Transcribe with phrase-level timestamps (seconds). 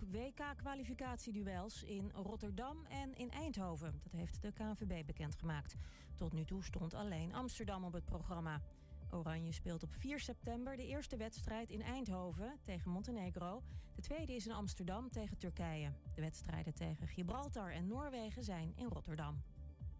[0.00, 4.00] WK-kwalificatieduels in Rotterdam en in Eindhoven.
[4.02, 5.76] Dat heeft de KNVB bekendgemaakt.
[6.14, 8.60] Tot nu toe stond alleen Amsterdam op het programma.
[9.10, 13.62] Oranje speelt op 4 september de eerste wedstrijd in Eindhoven tegen Montenegro.
[13.94, 15.92] De tweede is in Amsterdam tegen Turkije.
[16.14, 19.42] De wedstrijden tegen Gibraltar en Noorwegen zijn in Rotterdam.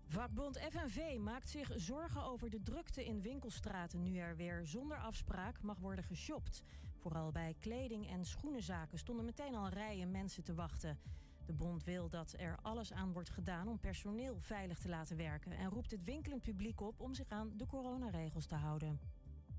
[0.06, 5.62] Vakbond FNV maakt zich zorgen over de drukte in winkelstraten nu er weer zonder afspraak
[5.62, 6.62] mag worden geshopt.
[7.04, 10.98] Vooral bij kleding- en schoenenzaken stonden meteen al rijen mensen te wachten.
[11.46, 15.52] De bond wil dat er alles aan wordt gedaan om personeel veilig te laten werken
[15.52, 19.00] en roept het winkelend publiek op om zich aan de coronaregels te houden.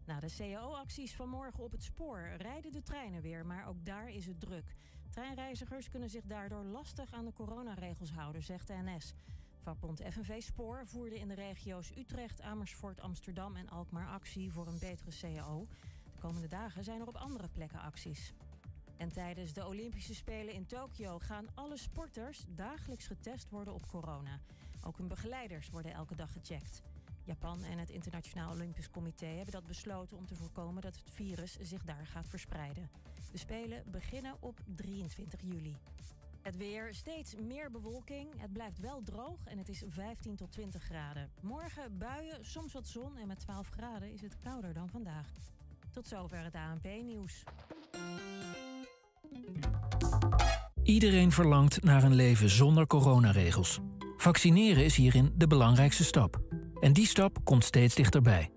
[0.06, 4.26] Na de CAO-acties vanmorgen op het spoor rijden de treinen weer, maar ook daar is
[4.26, 4.76] het druk.
[5.10, 9.14] Treinreizigers kunnen zich daardoor lastig aan de coronaregels houden, zegt de NS.
[9.60, 14.80] Vakbond FNV Spoor voerde in de regio's Utrecht, Amersfoort, Amsterdam en Alkmaar actie voor een
[14.80, 15.68] betere CAO.
[16.26, 18.34] De komende dagen zijn er op andere plekken acties.
[18.98, 24.40] En tijdens de Olympische Spelen in Tokio gaan alle sporters dagelijks getest worden op corona.
[24.84, 26.82] Ook hun begeleiders worden elke dag gecheckt.
[27.24, 31.58] Japan en het Internationaal Olympisch Comité hebben dat besloten om te voorkomen dat het virus
[31.62, 32.90] zich daar gaat verspreiden.
[33.32, 35.76] De Spelen beginnen op 23 juli.
[36.42, 38.42] Het weer, steeds meer bewolking.
[38.42, 41.30] Het blijft wel droog en het is 15 tot 20 graden.
[41.42, 45.28] Morgen buien, soms wat zon en met 12 graden is het kouder dan vandaag.
[45.96, 47.44] Tot zover het ANP-nieuws.
[50.84, 53.80] Iedereen verlangt naar een leven zonder coronaregels.
[54.18, 56.40] Vaccineren is hierin de belangrijkste stap.
[56.80, 58.52] En die stap komt steeds dichterbij.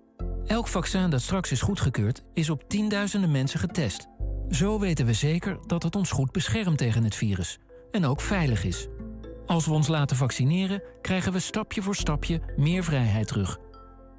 [0.46, 4.06] Elk vaccin dat straks is goedgekeurd, is op tienduizenden mensen getest.
[4.50, 7.58] Zo weten we zeker dat het ons goed beschermt tegen het virus.
[7.90, 8.88] En ook veilig is.
[9.46, 13.58] Als we ons laten vaccineren, krijgen we stapje voor stapje meer vrijheid terug.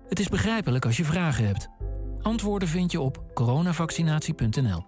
[0.07, 1.69] Het is begrijpelijk als je vragen hebt.
[2.21, 4.85] Antwoorden vind je op coronavaccinatie.nl.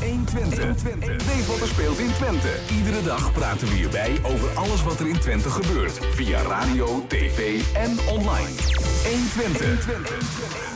[0.00, 1.26] 120.
[1.26, 2.48] Weet wat er speelt in Twente.
[2.76, 5.98] Iedere dag praten we hierbij over alles wat er in Twente gebeurt.
[5.98, 8.54] Via radio, tv en online.
[9.04, 10.67] 120.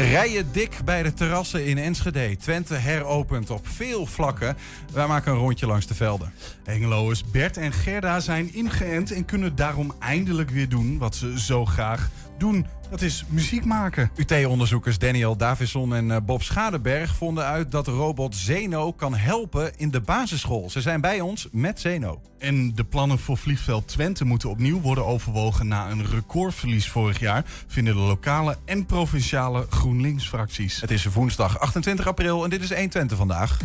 [0.00, 2.36] Rijen dik bij de terrassen in Enschede.
[2.36, 4.56] Twente heropent op veel vlakken.
[4.92, 6.32] Wij maken een rondje langs de velden.
[6.64, 11.64] Hengeloers Bert en Gerda zijn ingeënt en kunnen daarom eindelijk weer doen wat ze zo
[11.64, 12.66] graag doen.
[12.90, 14.10] Dat is muziek maken.
[14.16, 19.72] UT-onderzoekers Daniel Davison en eh, Bob Schadeberg vonden uit dat de robot Zeno kan helpen
[19.76, 20.70] in de basisschool.
[20.70, 22.20] Ze zijn bij ons met Zeno.
[22.38, 27.44] En de plannen voor Vliegveld Twente moeten opnieuw worden overwogen na een recordverlies vorig jaar,
[27.66, 30.80] vinden de lokale en provinciale GroenLinks-fracties.
[30.80, 33.58] Het is woensdag 28 april en dit is 120 vandaag.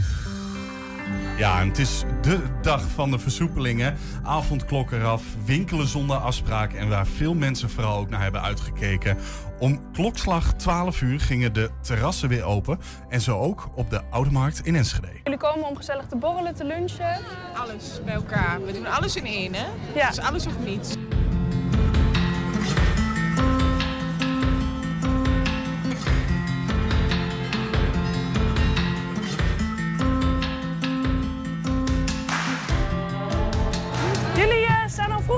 [1.38, 3.98] Ja, en het is de dag van de versoepelingen.
[4.24, 9.18] Avondklok eraf, winkelen zonder afspraak en waar veel mensen vooral ook naar hebben uitgekeken.
[9.60, 12.80] Om klokslag 12 uur gingen de terrassen weer open
[13.10, 15.08] en zo ook op de Oude Markt in Enschede.
[15.24, 17.18] Jullie komen om gezellig te borrelen, te lunchen.
[17.56, 18.66] Alles bij elkaar.
[18.66, 19.66] We doen alles in één, hè?
[19.96, 20.08] Ja.
[20.08, 20.96] Dus alles of niets.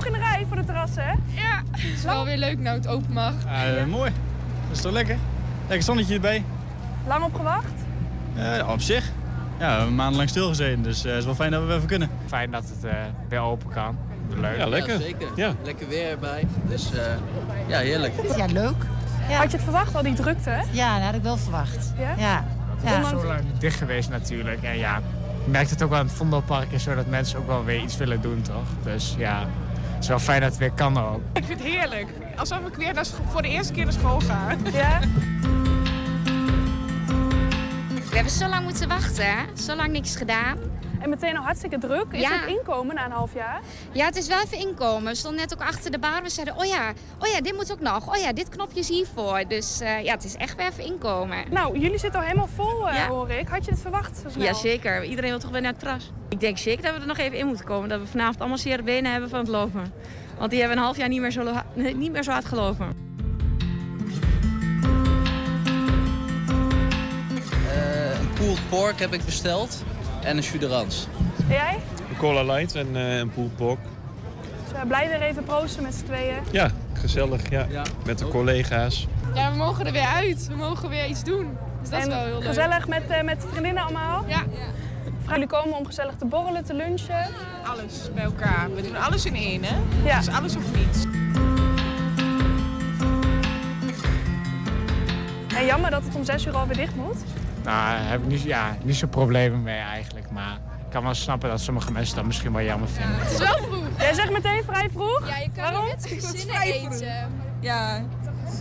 [0.02, 1.12] Vroeg in de rij voor de terrassen, hè?
[1.42, 3.34] Ja, het is wel weer leuk nou het open mag.
[3.46, 4.12] Ja, mooi.
[4.68, 5.18] Dat is toch lekker?
[5.68, 6.44] Lekker zonnetje erbij.
[7.08, 7.74] Lang op gewacht?
[8.36, 9.12] Ja, op zich.
[9.60, 11.88] Ja, we hebben maandenlang stilgezeten, dus eh, het is wel fijn dat we weer even
[11.88, 12.10] kunnen.
[12.26, 12.94] Fijn dat het eh,
[13.30, 13.98] weer open kan.
[14.36, 14.58] Leuk.
[14.58, 14.94] Ja, lekker.
[14.94, 15.28] Ja, zeker.
[15.36, 15.54] Ja.
[15.64, 16.48] Lekker weer erbij.
[16.68, 17.02] Dus eh,
[17.68, 18.14] ja, heerlijk.
[18.36, 18.86] Ja, leuk.
[19.30, 19.38] Ja.
[19.38, 20.62] Had je het verwacht, al die drukte, hè?
[20.72, 21.94] Ja, dat had ik wel verwacht.
[21.98, 22.14] Ja?
[22.18, 22.46] Ja.
[22.76, 23.02] Het ja.
[23.02, 24.64] is zo lang dicht geweest natuurlijk.
[24.64, 25.02] En ja,
[25.46, 27.82] je merkt het ook wel in het Vondelpark en zo dat mensen ook wel weer
[27.82, 28.68] iets willen doen, toch?
[28.84, 29.48] Dus ja,
[29.98, 31.22] het is wel fijn dat het weer kan ook.
[31.34, 32.08] Ik vind het heerlijk.
[32.36, 34.56] Alsof ik weer naar voor de eerste keer naar school ga.
[34.72, 35.00] Ja?
[38.10, 39.44] We hebben zo lang moeten wachten, hè?
[39.56, 40.58] Zo lang niks gedaan.
[41.00, 42.06] En meteen al hartstikke druk.
[42.12, 42.40] Is Ja.
[42.40, 43.62] het inkomen na een half jaar?
[43.92, 45.12] Ja, het is wel even inkomen.
[45.12, 46.22] We stonden net ook achter de bar.
[46.24, 48.08] We zeiden, oh ja, oh ja, dit moet ook nog.
[48.16, 49.44] Oh ja, dit knopje is hiervoor.
[49.48, 51.38] Dus eh, ja, het is echt weer even inkomen.
[51.50, 53.08] Nou, jullie zitten al helemaal vol, eh, Ja.
[53.08, 53.48] hoor ik.
[53.48, 54.44] Had je het verwacht zo snel?
[54.46, 56.12] Jazeker, iedereen wil toch weer naar het terras.
[56.30, 57.90] Ik denk zeker dat we er nog even in moeten komen.
[57.90, 59.94] Dat we vanavond allemaal zere benen hebben van het lopen.
[60.38, 63.06] Want die hebben een half jaar niet meer zo, niet meer zo hard gelopen.
[67.70, 69.84] Eh, een pulled pork heb ik besteld
[70.28, 71.08] en een jus de rans.
[71.48, 71.80] En jij?
[72.10, 73.80] Een cola light en eh, een pulled pork.
[74.64, 76.36] Dus, eh, blij weer even proosten met z'n tweeën.
[76.52, 77.50] Ja, gezellig.
[77.50, 77.66] Ja.
[77.70, 77.84] Ja.
[78.06, 79.08] Met de collega's.
[79.34, 80.48] Ja, we mogen er weer uit.
[80.48, 81.58] We mogen weer iets doen.
[81.82, 82.48] Dus dat is wel heel en leuk.
[82.48, 84.24] gezellig met, eh, met vriendinnen allemaal.
[84.28, 84.44] Ja,
[85.30, 87.26] Jullie komen om gezellig te borrelen, te lunchen.
[87.66, 88.68] alles bij elkaar.
[88.76, 89.76] We doen alles in één, hè?
[90.04, 90.18] Ja.
[90.18, 91.06] Dus alles of niets.
[95.58, 97.18] En jammer dat het om zes uur alweer dicht moet.
[97.68, 100.32] Daar heb ik niet, ja, niet zo'n problemen mee eigenlijk.
[100.32, 103.20] Maar ik kan wel snappen dat sommige mensen dat misschien wel jammer vinden.
[103.20, 103.84] Het is wel vroeg.
[103.98, 105.28] Jij zegt meteen vrij vroeg?
[105.28, 105.86] Ja, je kan Waarom?
[105.86, 107.32] niet met gezinnen eten.
[107.60, 108.02] Ja,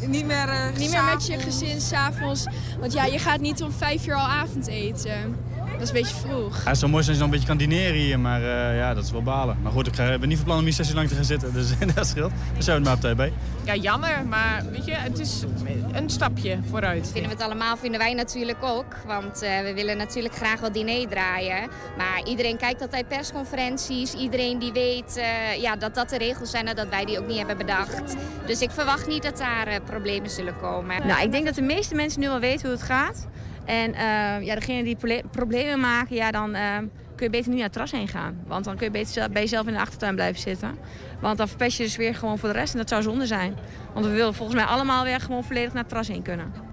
[0.06, 2.46] niet meer, eh, Niet meer met je gezin s'avonds.
[2.80, 5.36] Want ja, je gaat niet om vijf uur al avondeten.
[5.78, 6.62] Dat is een beetje vroeg.
[6.62, 8.76] Ja, het zou mooi zijn als je dan een beetje kan dineren hier, maar eh,
[8.76, 9.58] ja, dat is wel balen.
[9.62, 11.52] Maar goed, ik ben niet van plan om hier zes uur lang te gaan zitten,
[11.52, 12.30] dus dat scheelt.
[12.52, 13.32] Daar zijn we het maar op bij.
[13.64, 15.44] Ja, jammer, maar weet je, het is
[15.92, 17.10] een stapje vooruit.
[17.12, 18.96] Vinden we het allemaal, vinden wij natuurlijk ook.
[19.06, 21.68] Want eh, we willen natuurlijk graag wat diner draaien.
[21.96, 24.14] Maar iedereen kijkt altijd persconferenties.
[24.14, 27.26] Iedereen die weet eh, ja, dat dat de regels zijn en dat wij die ook
[27.26, 28.16] niet hebben bedacht.
[28.46, 31.06] Dus ik verwacht niet dat daar problemen zullen komen.
[31.06, 33.26] Nou, ik denk dat de meeste mensen nu wel weten hoe het gaat.
[33.66, 36.76] En eh, ja, degene die problemen maken, ja, dan eh,
[37.16, 38.42] kun je beter niet naar het terras heen gaan.
[38.46, 40.78] Want dan kun je beter bij jezelf in de achtertuin blijven zitten.
[41.20, 43.56] Want dan verpest je dus weer gewoon voor de rest en dat zou zonde zijn.
[43.92, 46.65] Want we willen volgens mij allemaal weer gewoon volledig naar het terras heen kunnen.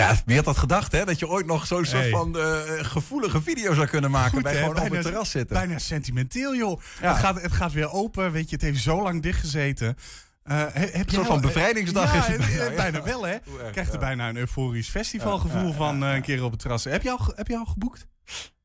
[0.00, 1.04] Ja, wie had dat gedacht, hè?
[1.04, 2.10] Dat je ooit nog zo'n soort Hey.
[2.10, 5.56] van eh, gevoelige video zou kunnen maken Goed, bij gewoon op het terras zitten.
[5.56, 6.80] Bijna sentimenteel, joh.
[7.00, 7.08] Ja.
[7.12, 8.54] Het, gaat, het gaat weer open, weet je.
[8.54, 9.96] Het heeft zo lang dichtgezeten.
[10.42, 12.76] Eh, he- heb Een soort van bevrijdingsdag ja, is het eh, bijna, ja.
[12.76, 13.36] bijna wel, hè?
[13.72, 16.84] Krijgt er bijna een euforisch festivalgevoel van eh, een keer op het terras.
[16.84, 18.06] Heb je al, heb je al geboekt?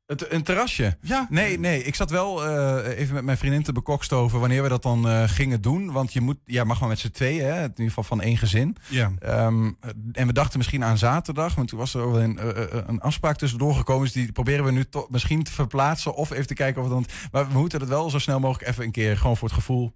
[0.06, 0.98] Het, een terrasje?
[1.02, 1.28] Ja.
[1.30, 1.84] Nee, nee.
[1.84, 5.24] Ik zat wel eh, even met mijn vriendin te bekokstoven wanneer we dat dan eh,
[5.28, 5.92] gingen doen.
[5.92, 7.64] Want je moet, ja, mag maar met z'n tweeën, hè?
[7.64, 8.76] in ieder geval van één gezin.
[8.90, 9.12] Ja.
[9.20, 9.72] Ehm,
[10.12, 13.38] en we dachten misschien aan zaterdag, want toen was er wel een, eh, een afspraak
[13.38, 14.04] tussendoor gekomen.
[14.04, 16.98] Dus die proberen we nu toch misschien te verplaatsen of even te kijken of het
[16.98, 17.06] dan.
[17.32, 19.94] Maar we moeten het wel zo snel mogelijk even een keer, gewoon voor het gevoel,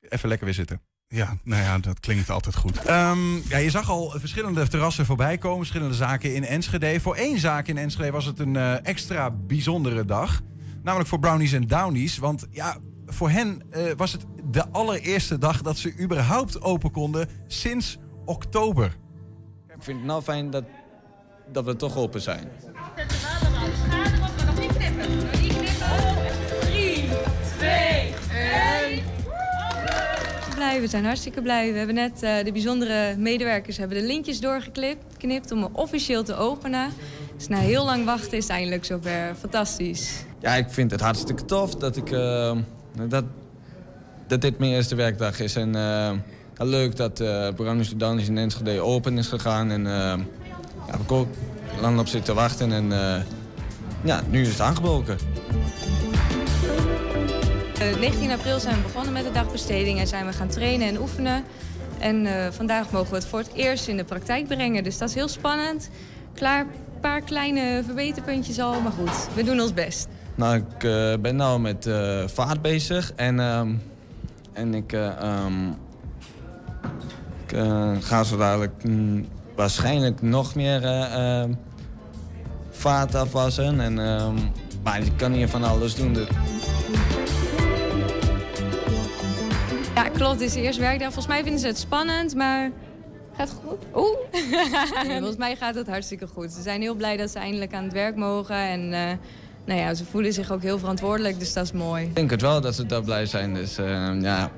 [0.00, 0.80] even lekker weer zitten.
[1.08, 2.82] Ja, nou ja, dat klinkt altijd goed.
[2.84, 7.00] Ehm, ja, je zag al verschillende terrassen voorbij komen, verschillende zaken in Enschede.
[7.00, 10.40] Voor één zaak in Enschede was het een eh, extra bijzondere dag.
[10.82, 12.18] Namelijk voor Brownies en Downies.
[12.18, 12.76] Want ja,
[13.06, 18.96] voor hen eh, was het de allereerste dag dat ze überhaupt open konden sinds oktober.
[19.68, 20.64] Ik vind het nou fijn dat,
[21.52, 22.48] dat we toch open zijn.
[30.56, 31.72] Blij, we zijn hartstikke blij.
[31.72, 36.34] We hebben net eh, de bijzondere medewerkers hebben de linkjes doorgeknipt knipt om officieel te
[36.34, 36.88] openen.
[37.36, 39.34] Dus na heel lang wachten is het eindelijk zover.
[39.38, 40.24] Fantastisch.
[40.40, 42.56] Ja, ik vind het hartstikke tof dat, ik, eh,
[43.08, 43.24] dat,
[44.26, 45.56] dat dit mijn eerste werkdag is.
[45.56, 46.12] En eh,
[46.58, 49.70] leuk dat uh, de Downies in Enschede open is gegaan.
[49.70, 50.16] En uh, ja,
[50.86, 51.28] heb ik ook
[51.80, 52.72] lang op zitten wachten.
[52.72, 53.16] En uh,
[54.04, 55.18] ja, nu is het aangebroken.
[57.82, 61.00] Uh, 19 april zijn we begonnen met de dagbesteding en zijn we gaan trainen en
[61.00, 61.44] oefenen.
[61.98, 64.84] En uh, vandaag mogen we het voor het eerst in de praktijk brengen.
[64.84, 65.90] Dus dat is heel spannend.
[66.34, 70.08] Klaar, een paar kleine verbeterpuntjes al, maar goed, we doen ons best.
[70.34, 71.88] Nou, ik uh, ben nu met
[72.26, 73.40] vaart bezig en,
[74.52, 75.74] en ik, um,
[77.46, 80.80] ik ga zo dadelijk mm, waarschijnlijk nog meer
[82.70, 83.80] vaart afwassen.
[83.80, 83.94] En,
[84.82, 86.12] maar ik kan hier van alles doen.
[86.12, 86.26] Dus.
[89.96, 90.32] Ja, klopt.
[90.32, 91.12] Het is de eerste werkdag.
[91.12, 92.70] Volgens mij vinden ze het spannend, maar
[93.36, 93.78] gaat het goed?
[93.94, 94.16] Oeh.
[95.06, 96.52] nee, volgens mij gaat het hartstikke goed.
[96.52, 98.56] Ze zijn heel blij dat ze eindelijk aan het werk mogen.
[98.56, 99.12] En uh,
[99.66, 102.04] nou ja, ze voelen zich ook heel verantwoordelijk, dus dat is mooi.
[102.04, 103.54] Ik denk het wel dat ze daar blij zijn.
[103.54, 104.50] Dus uh, ja,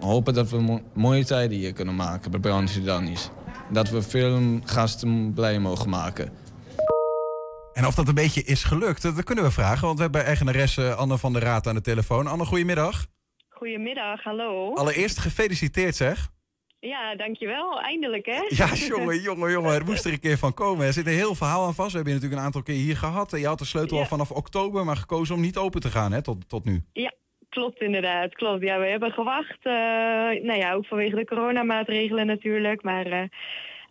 [0.00, 3.30] hopen dat we mo mooie tijden hier kunnen maken bij Downies.
[3.70, 6.30] Dat we veel gasten blij mogen maken.
[7.72, 9.86] En of dat een beetje is gelukt, dat kunnen we vragen.
[9.86, 12.26] Want we hebben eigenaresse Anne van der Raad aan de telefoon.
[12.26, 13.06] Anne, goedemiddag.
[13.58, 14.74] Goedemiddag, hallo.
[14.74, 16.28] Allereerst gefeliciteerd zeg.
[16.80, 17.80] Ja, dankjewel.
[17.80, 18.40] Eindelijk hè?
[18.48, 19.74] Ja, jongen, jongen, jongen.
[19.74, 20.86] Er moest er een keer van komen.
[20.86, 21.90] Er zit een heel verhaal aan vast.
[21.90, 23.30] We hebben je natuurlijk een aantal keer hier gehad.
[23.30, 24.02] Je had de sleutel ja.
[24.02, 26.82] al vanaf oktober, maar gekozen om niet open te gaan hè, tot, tot nu.
[26.92, 27.12] Ja,
[27.48, 28.34] klopt inderdaad.
[28.34, 28.62] Klopt.
[28.62, 29.58] Ja, we hebben gewacht.
[29.62, 29.72] Uh,
[30.42, 32.82] nou ja, ook vanwege de coronamaatregelen natuurlijk.
[32.82, 33.22] Maar uh,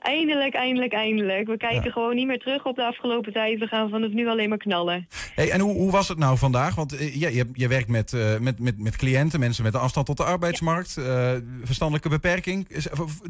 [0.07, 1.47] eindelijk, eindelijk, eindelijk.
[1.47, 1.91] We kijken ja.
[1.91, 3.59] gewoon niet meer terug op de afgelopen tijd.
[3.59, 5.07] We gaan vanaf nu alleen maar knallen.
[5.35, 6.75] Hey, en hoe, hoe was het nou vandaag?
[6.75, 9.79] Want uh, ja, je, je werkt met, uh, met, met, met cliënten, mensen met een
[9.79, 10.93] afstand tot de arbeidsmarkt.
[10.95, 11.33] Ja.
[11.33, 12.67] Uh, verstandelijke beperking.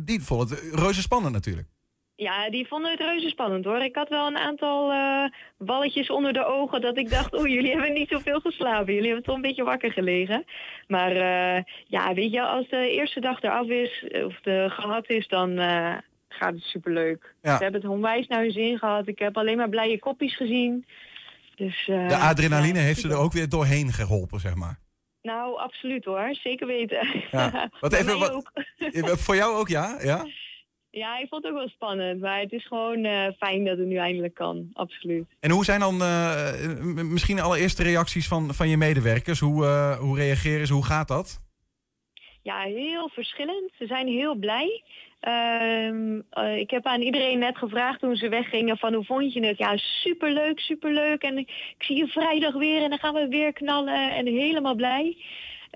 [0.02, 1.68] Die vonden het reuze spannend natuurlijk.
[2.16, 3.80] Ja, die vonden het reuze spannend hoor.
[3.80, 4.94] Ik had wel een aantal
[5.58, 8.94] balletjes onder de ogen dat ik dacht, oeh, jullie hebben niet zoveel geslapen.
[8.94, 10.46] Jullie hebben toch een beetje wakker gelegen.
[10.88, 11.14] Maar
[11.88, 15.60] ja, weet je, als de eerste dag eraf is, of de gehad is, dan
[16.30, 17.36] gaat het superleuk.
[17.42, 17.58] Ja.
[17.58, 19.08] We hebben het onwijs naar hun zin gehad.
[19.08, 20.86] Ik heb alleen maar blije kopjes gezien.
[21.56, 24.80] Dus, uh, de adrenaline ja, heeft ze er ook weer doorheen geholpen, zeg maar.
[25.22, 26.30] Nou, absoluut hoor.
[26.32, 27.08] Zeker weten.
[27.32, 27.70] Ja.
[27.80, 28.20] Wat even,
[29.02, 29.98] wat, voor jou ook, ja?
[30.02, 30.26] ja?
[30.90, 32.22] Ja, ik vond het ook wel spannend.
[32.22, 34.70] Maar het is gewoon uh, fijn dat het nu eindelijk kan.
[34.74, 35.26] Absoluut.
[35.40, 36.52] En hoe zijn dan uh,
[37.04, 39.40] misschien allereerste reacties van, van je medewerkers?
[39.40, 39.66] Hoe,
[40.00, 40.74] hoe reageren ze?
[40.74, 41.42] Hoe gaat dat?
[42.48, 43.72] Ja, heel verschillend.
[43.78, 44.84] Ze zijn heel blij.
[45.20, 49.46] Ehm, eh, ik heb aan iedereen net gevraagd toen ze weggingen van hoe vond je
[49.46, 49.58] het?
[49.58, 51.22] Ja, superleuk, superleuk.
[51.22, 55.18] En ik zie je vrijdag weer en dan gaan we weer knallen en helemaal blij.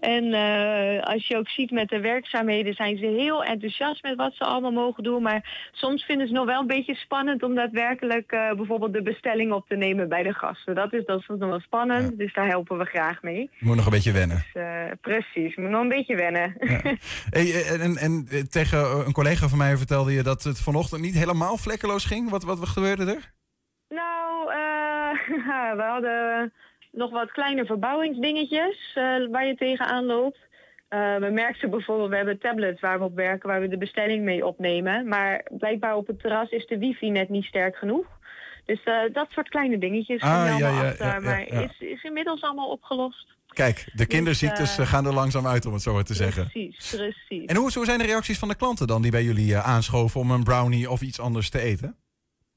[0.02, 4.34] En eh, als je ook ziet met de werkzaamheden zijn ze heel enthousiast met wat
[4.34, 5.22] ze allemaal mogen doen.
[5.22, 9.52] Maar soms vinden ze nog wel een beetje spannend om daadwerkelijk eh, bijvoorbeeld de bestelling
[9.52, 10.76] op te nemen bij de gasten.
[10.76, 13.50] Dat is, dat is nog wel spannend, dus daar helpen we graag mee.
[13.60, 14.46] Moet nog een beetje wennen.
[14.54, 16.56] Dus, uh, precies, moet nog een beetje wennen.
[16.60, 16.82] Ja.
[17.30, 21.58] Hey, en, en tegen een collega van mij vertelde je dat het vanochtend niet helemaal
[21.58, 22.30] vlekkeloos ging.
[22.30, 23.32] Wat, wat gebeurde er?
[23.90, 24.48] Nou,
[25.78, 26.54] we hadden
[26.92, 30.40] nog wat kleine verbouwingsdingetjes uh, waar je tegenaan loopt.
[30.90, 34.24] Uh, we merkten bijvoorbeeld, we hebben tablets waar we op werken, waar we de bestelling
[34.24, 35.08] mee opnemen.
[35.08, 38.06] Maar blijkbaar op het terras is de wifi net niet sterk genoeg.
[38.66, 40.22] Dus uh, dat soort kleine dingetjes.
[40.22, 43.28] Ah, ja, ja, achter, ja, maar Is, is inmiddels allemaal opgelost.
[43.48, 46.50] Kijk, de kinderziektes dus, gaan er langzaam uit, om het zo maar te zeggen.
[46.50, 47.46] Precies, precies.
[47.46, 50.32] En hoe, hoe zijn de reacties van de klanten dan die bij jullie aanschoven om
[50.32, 51.96] een brownie of iets anders te eten?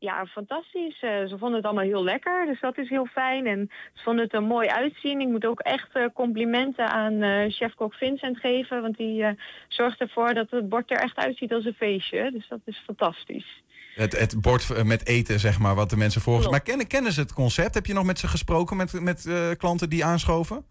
[0.05, 1.03] Ja, fantastisch.
[1.03, 3.47] Uh, ze vonden het allemaal heel lekker, dus dat is heel fijn.
[3.47, 5.21] En ze vonden het er mooi uitzien.
[5.21, 9.25] Ik moet ook echt uh, complimenten aan uh, chef-kok Vincent geven, want die
[9.69, 12.31] zorgt ervoor dat het bord er echt uitziet als een feestje.
[12.33, 13.63] Dus dat is fantastisch.
[13.95, 16.51] Het, het bord met eten, zeg maar, wat de mensen volgen.
[16.51, 17.75] Maar kennen, kennen ze het concept?
[17.75, 20.65] Heb je nog met ze gesproken, met, met klanten die aanschoven?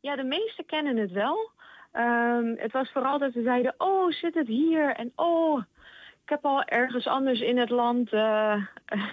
[0.00, 1.50] Ja, de meesten kennen het wel.
[1.92, 4.94] Um, het was vooral dat ze zeiden, oh, zit het hier?
[4.94, 5.62] En oh,
[6.30, 8.54] heb al ergens anders in het land uh,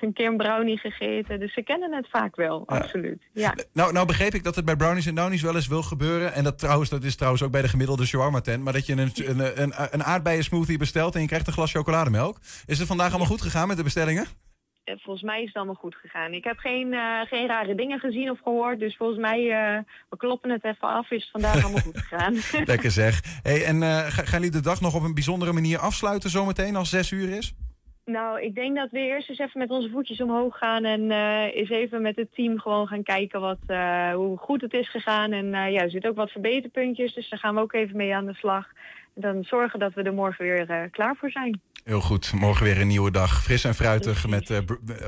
[0.01, 1.39] een keer een brownie gegeten.
[1.39, 2.77] Dus ze kennen het vaak wel, ja.
[2.77, 3.21] absoluut.
[3.33, 3.55] Ja.
[3.73, 6.33] Nou, nou begreep ik dat het bij brownies en downies wel eens wil gebeuren.
[6.33, 8.63] En dat trouwens, dat is trouwens ook bij de gemiddelde shawarma tent.
[8.63, 11.71] Maar dat je een, een, een, een aardbeien smoothie bestelt en je krijgt een glas
[11.71, 12.37] chocolademelk.
[12.65, 14.27] Is het vandaag allemaal goed gegaan met de bestellingen?
[14.95, 16.33] Volgens mij is het allemaal goed gegaan.
[16.33, 18.79] Ik heb geen, uh, geen rare dingen gezien of gehoord.
[18.79, 19.79] Dus volgens mij, uh,
[20.09, 22.35] we kloppen het even af, is het vandaag allemaal goed gegaan.
[22.73, 23.21] Lekker zeg.
[23.41, 26.89] Hey, en uh, gaan jullie de dag nog op een bijzondere manier afsluiten zometeen als
[26.89, 27.53] zes uur is?
[28.05, 31.11] Nou, ik denk dat we eerst eens even met onze voetjes omhoog gaan en
[31.51, 33.57] eens even met het team gewoon gaan kijken wat,
[34.13, 35.31] hoe goed het is gegaan.
[35.31, 38.25] En ja, er zitten ook wat verbeterpuntjes, dus daar gaan we ook even mee aan
[38.25, 38.67] de slag.
[39.15, 41.61] En dan zorgen dat we er morgen weer klaar voor zijn.
[41.87, 43.43] Heel goed, morgen weer een nieuwe dag.
[43.43, 44.57] Fris en fruitig met uh,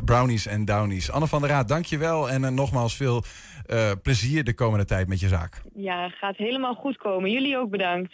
[0.06, 1.12] brownies en downies.
[1.12, 2.30] Anne van der Raad, dankjewel.
[2.30, 3.24] En uh, nogmaals veel
[3.68, 5.62] uh, plezier de komende tijd met je zaak.
[5.76, 7.32] Ja, gaat helemaal goed komen.
[7.32, 8.14] Jullie ook bedankt.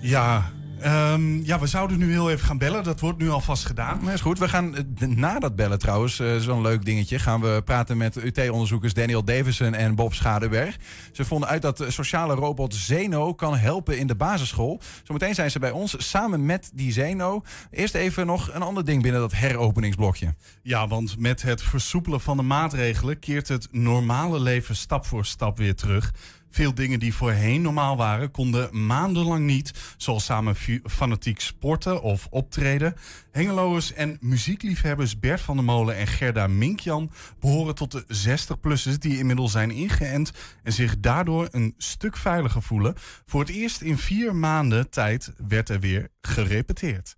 [0.00, 0.50] Ja,
[0.86, 2.84] Um, ja, we zouden nu heel even gaan bellen.
[2.84, 3.98] Dat wordt nu alvast gedaan.
[4.02, 4.38] Maar is goed.
[4.38, 8.94] We gaan na dat bellen trouwens, uh, zo'n leuk dingetje, gaan we praten met UT-onderzoekers
[8.94, 10.76] Daniel Davison en Bob Schadeberg.
[11.12, 14.80] Ze vonden uit dat de sociale robot Zeno kan helpen in de basisschool.
[15.02, 17.42] Zometeen zijn ze bij ons samen met die Zeno.
[17.70, 20.34] Eerst even nog een ander ding binnen dat heropeningsblokje.
[20.62, 25.56] Ja, want met het versoepelen van de maatregelen keert het normale leven stap voor stap
[25.56, 26.12] weer terug.
[26.50, 29.72] Veel dingen die voorheen normaal waren, konden maandenlang niet.
[29.96, 32.94] Zoals samen fanatiek sporten of optreden.
[33.30, 39.18] Hengeloers en muziekliefhebbers Bert van der Molen en Gerda Minkjan behoren tot de 60-plussers die
[39.18, 42.94] inmiddels zijn ingeënt en zich daardoor een stuk veiliger voelen.
[43.26, 47.16] Voor het eerst in vier maanden tijd werd er weer gerepeteerd.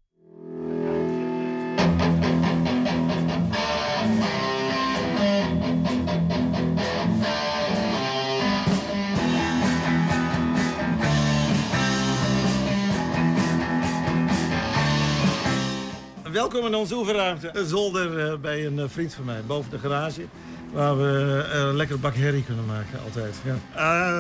[16.33, 17.51] Welkom in onze oefenruimte.
[17.53, 20.23] Een zolder bij een vriend van mij, boven de garage.
[20.73, 23.35] Waar we een lekkere bak herrie kunnen maken, altijd.
[23.45, 23.57] Ja.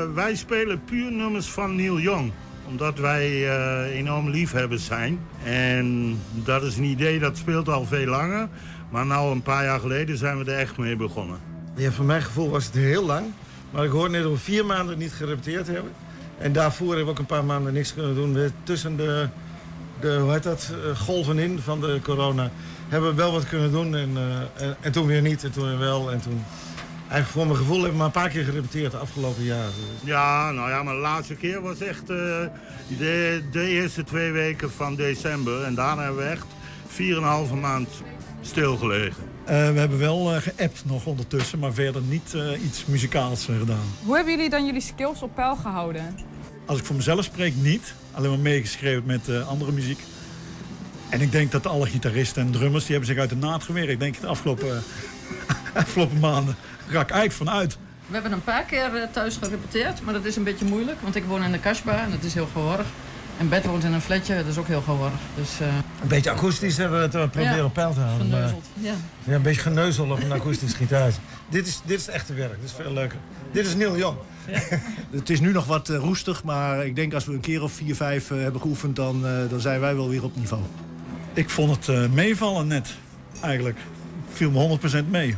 [0.06, 2.32] Uh, wij spelen puur nummers van Neil Young.
[2.68, 5.20] Omdat wij uh, enorm liefhebbers zijn.
[5.44, 8.48] En dat is een idee dat speelt al veel langer.
[8.90, 11.38] Maar nou een paar jaar geleden zijn we er echt mee begonnen.
[11.74, 13.26] Ja, voor mijn gevoel was het heel lang.
[13.70, 15.92] Maar ik hoorde net dat we vier maanden niet gerepeteerd hebben.
[16.38, 18.52] En daarvoor hebben we ook een paar maanden niks kunnen doen.
[18.62, 19.28] Tussen de
[20.00, 22.50] de, hoe heet dat, golven in van de corona...
[22.88, 25.69] hebben we wel wat kunnen doen en, uh, en, en, toen weer niet en toen
[25.69, 26.11] weer wel.
[26.12, 26.45] En toen,
[27.00, 29.73] eigenlijk voor mijn gevoel hebben we maar een paar keer gerepeteerd de afgelopen jaren.
[30.04, 32.16] Ja, nou ja, maar de laatste keer was echt uh,
[32.99, 35.64] de, de eerste twee weken van december.
[35.64, 36.47] En daarna hebben we echt
[37.50, 37.88] 4,5 maand
[38.40, 39.23] stilgelegen.
[39.42, 43.92] Uh, we hebben wel uh, geappt nog ondertussen, maar verder niet uh, iets muzikaals gedaan.
[44.04, 46.16] Hoe hebben jullie dan jullie skills op peil gehouden?
[46.66, 47.95] Als ik voor mezelf spreek, niet.
[48.12, 50.00] Alleen maar meegeschreven met uh, andere muziek.
[51.08, 52.82] En ik denk dat alle gitaristen en drummers...
[52.84, 53.90] die hebben zich uit de naad gewerkt.
[53.90, 54.74] Ik denk de afgelopen, uh,
[55.82, 56.56] afgelopen maanden.
[56.86, 57.78] Ga ik eigenlijk vanuit.
[58.06, 60.02] We hebben een paar keer uh, thuis gerepeteerd.
[60.02, 60.98] Maar dat is een beetje moeilijk.
[61.02, 62.86] Want ik woon in de Kasbah en dat is heel gehorig.
[63.38, 65.18] En Bert woont in een flatje, dat is ook heel gehorig.
[65.34, 65.58] Dus,
[66.02, 68.26] Een beetje akoestisch hebben we het proberen ja, op peil te houden.
[68.26, 68.92] Geneuzeld, ja.
[69.24, 69.34] ja.
[69.34, 71.12] Een beetje geneuzel op een akoestisch gitaar.
[71.48, 72.60] dit is, dit is het echte werk.
[72.60, 73.18] Dit is veel leuker.
[73.52, 74.16] Dit is Neil Jong.
[75.11, 77.73] Het is nu nog wat eh, roestig, maar ik denk als we een keer of
[77.73, 80.62] vier, vijf eh, hebben geoefend, dan, eh, dan zijn wij wel weer op niveau.
[81.32, 82.94] Ik vond het meevallen net,
[83.40, 83.78] eigenlijk.
[84.32, 85.37] Viel me 100% mee.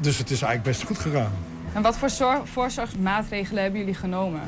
[0.00, 1.32] Dus het is eigenlijk best goed gegaan.
[1.72, 4.40] En wat voor zor- voorzorgsmaatregelen hebben jullie genomen?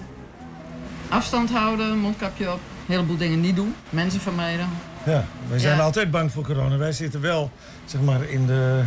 [1.08, 2.60] Afstand houden, mondkapje op.
[2.86, 3.74] Een heleboel dingen niet doen.
[3.90, 4.68] Mensen vermijden.
[5.06, 5.82] Ja, wij zijn Ja.
[5.82, 6.76] altijd bang voor corona.
[6.76, 7.50] Wij zitten wel,
[7.84, 8.82] zeg maar, in de,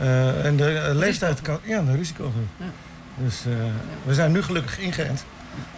[0.00, 1.40] eh in de leeftijd...
[1.62, 2.34] Ja, de risicogroep.
[2.56, 2.64] Ja.
[3.16, 3.52] Dus eh,
[4.04, 5.24] we zijn nu gelukkig ingeënt.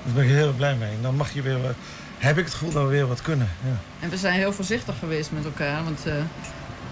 [0.05, 0.89] Daar ben ik heel erg blij mee.
[0.91, 1.75] En dan mag je weer, wat-
[2.19, 3.49] heb ik het gevoel dat we weer wat kunnen.
[3.65, 3.77] Ja.
[4.01, 5.85] En we zijn heel voorzichtig geweest met elkaar.
[5.85, 6.13] Want eh,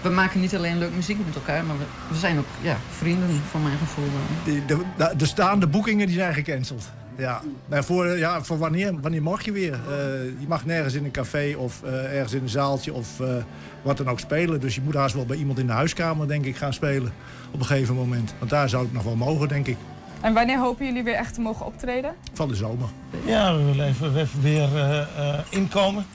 [0.01, 3.41] we maken niet alleen leuk muziek met elkaar, maar we, we zijn ook ja, vrienden,
[3.51, 4.05] voor mijn gevoel.
[4.45, 6.83] De, de, de- de staande boekingen die zijn gecanceld.
[7.17, 9.73] Ja, maar voor, ja, voor wanneer, wanneer mag je weer?
[9.73, 9.79] Eh,
[10.39, 13.27] je mag nergens in een café of eh, ergens in een zaaltje of eh,
[13.81, 14.59] wat dan ook spelen.
[14.59, 17.13] Dus je moet haast wel bij iemand in de huiskamer, denk ik, gaan spelen
[17.51, 18.33] op een gegeven moment.
[18.39, 19.77] Want daar zou het nog wel mogen, denk ik,
[20.25, 22.15] En wanneer hopen jullie weer echt te mogen optreden?
[22.33, 22.89] van de zomer.
[23.25, 26.05] Ja, we willen even, even weer eh, eh, inkomen.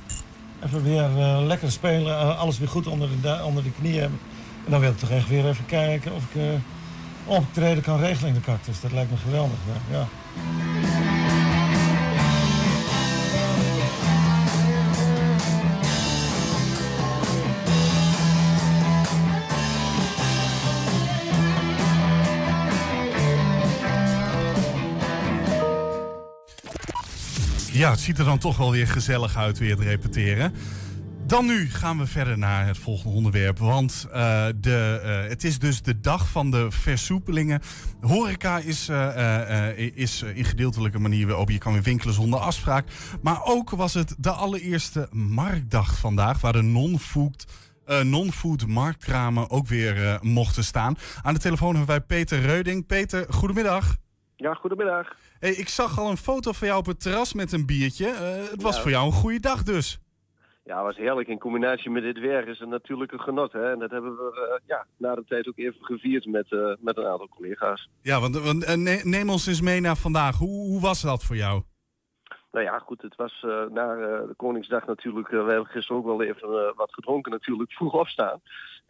[0.65, 2.39] Even weer eh, lekker spelen.
[2.39, 4.19] alles weer goed onder de, onder de knie hebben.
[4.65, 6.49] En dan wil ik toch echt weer even kijken of ik eh
[7.25, 8.81] optreden kan regelen in de cactus.
[8.81, 9.59] Dat lijkt me geweldig.
[9.91, 9.99] Ja.
[9.99, 10.07] ja.
[27.81, 30.55] Ja, het ziet er dan toch wel weer gezellig uit weer het repeteren.
[31.27, 33.59] Dan nu gaan we verder naar het volgende onderwerp.
[33.59, 37.61] Want eh, de, eh, het is dus de dag van de versoepelingen.
[38.01, 41.53] Horeca is, eh, is in gedeeltelijke manier weer open.
[41.53, 42.89] Je kan weer winkelen zonder afspraak.
[43.23, 46.41] Maar ook was het de allereerste marktdag vandaag.
[46.41, 47.47] Waar de non-food,
[48.03, 50.97] non-food marktkramen ook weer mochten staan.
[51.23, 52.87] Aan de telefoon hebben wij Peter Reuding.
[52.87, 53.97] Peter, goedemiddag.
[54.37, 55.17] Ja, goedemiddag.
[55.41, 58.07] Hey, ik zag al een foto van jou op het terras met een biertje.
[58.07, 58.83] Eh, het was Ja.
[58.83, 59.99] voor jou een goede dag dus.
[60.65, 61.29] Ja, het was heerlijk.
[61.29, 63.53] In combinatie met dit weer is het natuurlijk een genot.
[63.53, 63.71] Hè?
[63.73, 66.97] En dat hebben we eh, ja, na de tijd ook even gevierd met, eh, met
[66.97, 67.89] een aantal collega's.
[68.03, 70.37] Ja, want, want ne- neem ons eens mee naar vandaag.
[70.37, 71.63] Hoe, hoe was dat voor jou?
[72.53, 73.41] Nou ja, goed, het was
[73.73, 75.29] na de Koningsdag natuurlijk...
[75.29, 78.41] we hebben gisteren ook wel even wat gedronken natuurlijk, vroeg opstaan.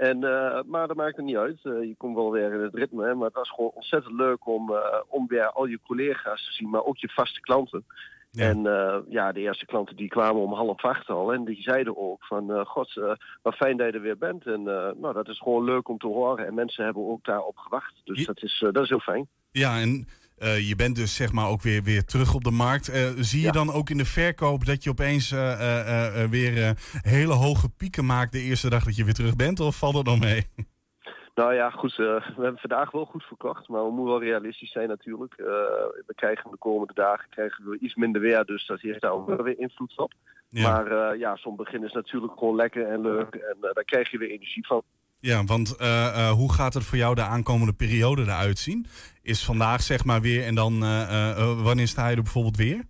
[0.00, 1.58] En, eh, maar dat maakt er niet uit.
[1.62, 3.04] Eh, je komt wel weer in het ritme.
[3.04, 3.14] Hè?
[3.14, 6.70] Maar het was gewoon ontzettend leuk om, eh, om weer al je collega's te zien,
[6.70, 7.84] maar ook je vaste klanten.
[8.30, 8.62] En
[9.08, 11.32] ja, de eerste klanten die kwamen om half acht al.
[11.32, 13.00] En die zeiden ook van, god,
[13.42, 14.46] wat fijn dat je er weer bent.
[14.46, 16.46] En nou, dat is gewoon leuk om te horen.
[16.46, 17.94] En mensen hebben ook daarop gewacht.
[18.04, 19.28] Dus dat, is, dat is heel fijn.
[19.50, 20.06] Ja, en
[20.40, 22.88] eh, je bent dus zeg maar ook weer, weer terug op de markt.
[22.88, 27.68] Eh, zie je dan ook in de verkoop dat je opeens eh, weer hele hoge
[27.68, 29.60] pieken maakt de eerste dag dat je weer terug bent?
[29.60, 30.46] Of valt dat dan mee?
[31.34, 34.88] Nou ja, goed, we hebben vandaag wel goed verkocht, maar we moeten wel realistisch zijn
[34.88, 35.36] natuurlijk.
[36.06, 39.42] We krijgen de komende dagen krijgen we iets minder weer, dus dat heeft daar ook
[39.42, 40.12] weer invloed op.
[40.50, 44.30] Maar ja, zo'n begin is natuurlijk gewoon lekker en leuk en daar krijg je weer
[44.30, 44.82] energie van.
[45.20, 48.86] Ja, want eh, eh, hoe gaat het voor jou de aankomende periode eruit zien?
[49.22, 52.84] Is vandaag zeg maar weer en dan eh, wanneer sta je er bijvoorbeeld weer?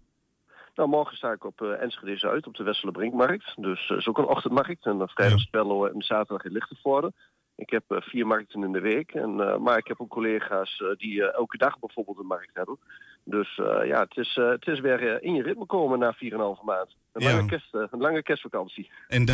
[0.74, 3.52] Nou, morgen sta ik op Enschede Zuid op de Westerlebrinkmarkt.
[3.56, 4.86] Dus is ook een ochtendmarkt.
[4.86, 7.12] En dan vrijdag Spello en zaterdag in Lichtenvoorde.
[7.60, 9.10] Ik heb eh, vier markten in de week.
[9.10, 12.78] En, eh, maar ik heb ook collega's eh, die elke dag bijvoorbeeld een markt hebben.
[13.24, 16.96] Dus ja, het is, het is weer in je ritme komen na 4,5 maand.
[17.12, 17.30] Een, Ja.
[17.34, 18.90] lange kerst, een lange kerstvakantie.
[19.08, 19.28] En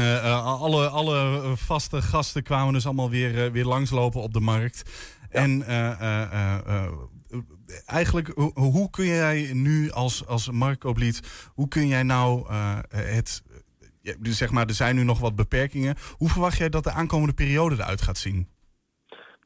[0.45, 4.83] alle, alle vaste gasten kwamen dus allemaal weer, weer langslopen op de markt.
[5.31, 5.63] En
[7.87, 12.53] eigenlijk, ho- hoe kun jij nu als, als marktkooplied, hoe kun jij nou
[12.89, 13.43] het,
[14.23, 15.97] zeg maar, er zijn nu nog wat beperkingen.
[16.17, 18.49] Hoe verwacht jij dat de aankomende periode eruit gaat zien?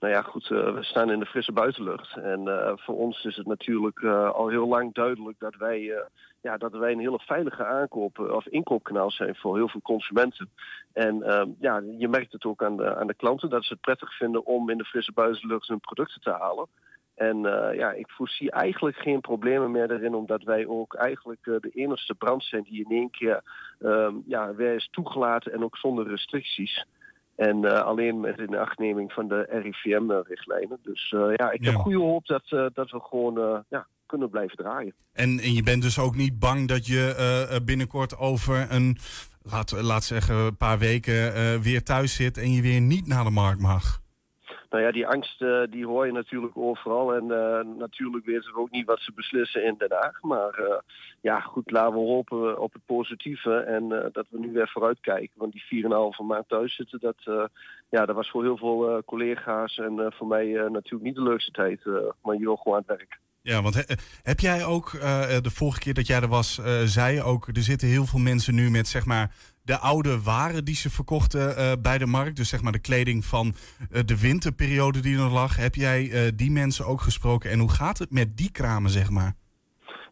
[0.01, 2.17] Nou ja, goed, eh, we staan in de frisse buitenlucht.
[2.17, 5.95] En eh, voor ons is het natuurlijk eh, al heel lang duidelijk dat wij,
[6.41, 10.51] ja, dat wij een hele veilige aankoop of inkoopkanaal zijn voor heel veel consumenten.
[10.93, 13.81] En eh, ja, je merkt het ook aan de, aan de klanten dat ze het
[13.81, 16.67] prettig vinden om in de frisse buitenlucht hun producten te halen.
[17.29, 21.55] En eh, ja, ik voorzie eigenlijk geen problemen meer erin, omdat wij ook eigenlijk eh,
[21.61, 23.43] de enige brand zijn die in één keer
[23.81, 26.87] ehm, ja, weer is toegelaten en ook zonder restricties.
[27.37, 30.79] En eh, alleen met in achtneming van de RIVM-richtlijnen.
[30.83, 34.95] Dus ja, ik heb goede hoop dat, dat we gewoon ja, kunnen blijven draaien.
[35.13, 38.97] En, en je bent dus ook niet bang dat je binnenkort over een,
[39.43, 43.31] laat, laat zeggen, een paar weken weer thuis zit en je weer niet naar de
[43.31, 44.01] markt mag?
[44.71, 47.15] Nou ja, die angst uh, die hoor je natuurlijk overal.
[47.15, 50.23] En uh, natuurlijk weten we ook niet wat ze beslissen in Den Haag.
[50.23, 50.79] Maar uh,
[51.21, 53.57] ja, goed, laten we hopen op het positieve.
[53.57, 55.39] En dat we nu weer vooruitkijken.
[55.39, 55.91] Want die 4,5
[56.27, 57.51] maand thuis zitten, dat,
[57.91, 61.85] ja, dat was voor heel veel collega's en voor mij natuurlijk niet de leukste tijd.
[62.23, 63.19] maar je wil gewoon aan het werk.
[63.43, 63.85] Ja, want
[64.23, 64.91] heb jij ook
[65.43, 68.55] de vorige keer dat jij er was, zei je ook, er zitten heel veel mensen
[68.55, 72.37] nu met zeg maar de oude waren die ze verkochten uh, bij de markt.
[72.37, 73.55] Dus zeg maar de kleding van
[73.91, 75.57] uh, de winterperiode die er lag.
[75.57, 77.51] Heb jij uh, die mensen ook gesproken?
[77.51, 79.35] En hoe gaat het met die kramen, zeg maar?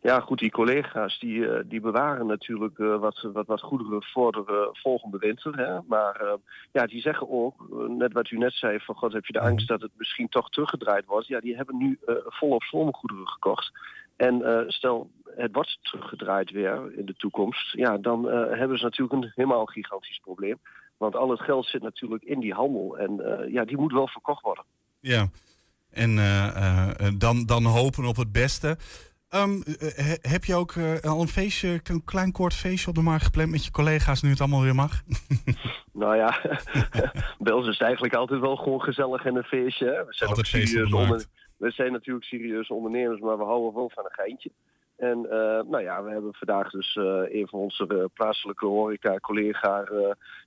[0.03, 5.19] Ja, goed, die collega's die, die bewaren natuurlijk wat, wat, wat goederen voor de volgende
[5.19, 5.57] winter.
[5.57, 5.79] Hè?
[5.87, 6.37] Maar
[6.73, 7.55] ja, die zeggen ook,
[7.89, 10.51] net wat u net zei, van god heb je de angst dat het misschien toch
[10.51, 11.27] teruggedraaid wordt.
[11.27, 13.73] Ja, die hebben nu volop zomergoederen gekocht.
[14.19, 17.73] En uh, stel, het wordt teruggedraaid weer in de toekomst.
[17.73, 20.59] Ja, dan uh, hebben ze natuurlijk een helemaal gigantisch probleem.
[20.97, 22.99] Want al het geld zit natuurlijk in die handel.
[22.99, 24.65] En uh, ja, die moet wel verkocht worden.
[25.01, 25.29] Ja,
[25.91, 26.15] en
[27.19, 28.77] dan, dan hopen op het beste.
[29.35, 29.63] Um,
[30.21, 33.65] heb je ook al een feestje, een klein kort feestje op de markt gepland met
[33.65, 35.03] je collega's nu het allemaal weer mag?
[35.93, 36.41] nou ja,
[37.39, 39.87] bij ons is het eigenlijk altijd wel gewoon gezellig en een feestje.
[39.87, 40.05] Hè?
[40.05, 40.93] We zijn altijd markt.
[40.93, 44.51] Onder we zijn natuurlijk serieuze ondernemers, maar we houden wel van een geintje.
[44.97, 45.31] En uh,
[45.71, 49.89] nou ja, we hebben vandaag dus uh, een van onze plaatselijke horeca-collega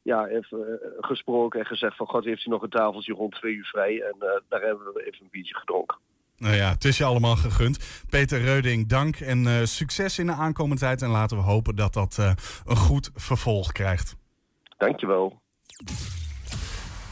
[0.01, 2.07] ja, even gesproken en gezegd van...
[2.07, 4.01] God, heeft u nog een tafeltje rond twee uur vrij?
[4.01, 4.15] En
[4.49, 5.97] daar hebben we even een biertje gedronken.
[6.41, 8.03] Nou ja, het is je allemaal gegund.
[8.09, 11.01] Peter Reuding, dank en succes in de aankomende tijd.
[11.01, 12.17] En laten we hopen dat dat
[12.65, 14.15] een goed vervolg krijgt.
[14.77, 15.41] Dankjewel.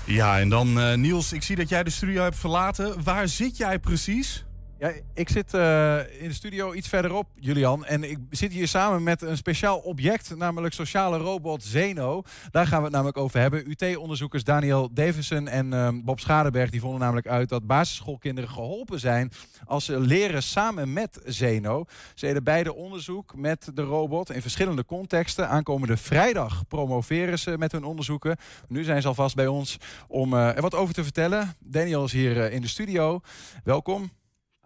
[0.06, 3.04] Ja, en dan uh, Niels, ik zie dat jij de studio hebt verlaten.
[3.04, 4.46] Waar zit jij precies?
[4.80, 7.86] Ja, ik zit uh, in de studio iets verderop, Julian.
[7.86, 12.24] En ik zit hier samen met een speciaal object, namelijk sociale robot Zeno.
[12.52, 13.70] Daar gaan we het namelijk over hebben.
[13.70, 19.32] UT-onderzoekers Daniel Davison en uh, Bob Schadeberg die vonden namelijk uit dat basisschoolkinderen geholpen zijn
[19.66, 21.86] als ze leren samen met Zeno.
[22.14, 25.50] Ze deden beide onderzoek met de robot in verschillende contexten.
[25.50, 28.38] Aankomende vrijdag promoveren ze met hun onderzoeken.
[28.68, 31.56] Nu zijn ze alvast bij ons om uh, er wat over te vertellen.
[31.60, 33.22] Daniel is hier in de studio.
[33.64, 34.19] Welkom.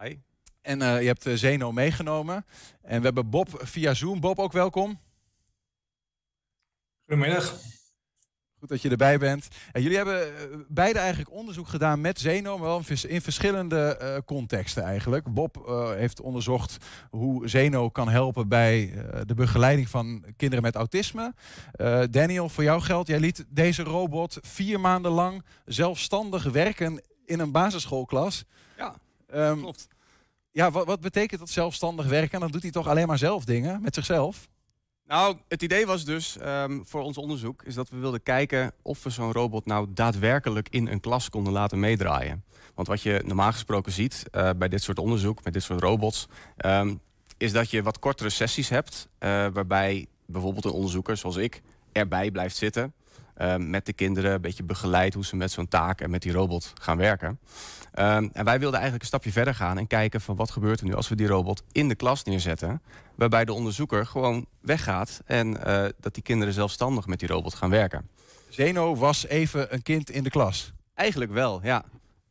[0.04, 0.18] Hi.
[0.62, 2.46] En uh, je hebt Zeno meegenomen.
[2.82, 4.20] En we hebben Bob via Zoom.
[4.20, 5.00] Bob, ook welkom.
[7.06, 7.60] Goedemiddag.
[8.60, 9.48] Goed dat je erbij bent.
[9.72, 10.34] En jullie hebben
[10.70, 15.34] beide eigenlijk onderzoek gedaan met Zeno, maar wel in verschillende uh, contexten eigenlijk.
[15.34, 16.78] Bob uh, heeft onderzocht
[17.10, 21.34] hoe Zeno kan helpen bij uh, de begeleiding van kinderen met autisme.
[22.10, 27.52] Daniel, voor jou geldt, jij liet deze robot vier maanden lang zelfstandig werken in een
[27.52, 28.46] basisschoolklas.
[28.78, 28.96] Ja.
[29.36, 29.88] Um, Klopt.
[30.52, 32.40] Ja, wat, wat, betekent dat zelfstandig werken?
[32.40, 34.48] Dan doet hij toch alleen maar zelf dingen met zichzelf?
[35.06, 39.04] Nou, het idee was dus um, voor ons onderzoek is dat we wilden kijken of
[39.04, 42.44] we zo'n robot nou daadwerkelijk in een klas konden laten meedraaien.
[42.76, 46.28] Want wat je normaal gesproken ziet uh, bij dit soort onderzoek, met dit soort robots,
[46.66, 47.00] um,
[47.38, 52.32] is dat je wat kortere sessies hebt, uh, waarbij bijvoorbeeld een onderzoeker zoals ik erbij
[52.32, 52.94] blijft zitten.
[53.38, 56.32] Uh, met de kinderen een beetje begeleid hoe ze met zo'n taak en met die
[56.32, 57.40] robot gaan werken.
[58.00, 60.86] Um, en wij wilden eigenlijk een stapje verder gaan en kijken van wat gebeurt er
[60.86, 62.82] nu als we die robot in de klas neerzetten.
[63.16, 67.70] Waarbij de onderzoeker gewoon weggaat en uh, dat die kinderen zelfstandig met die robot gaan
[67.70, 68.10] werken.
[68.50, 70.74] Zeno was even een kind in de klas?
[70.94, 71.84] Eigenlijk wel, ja.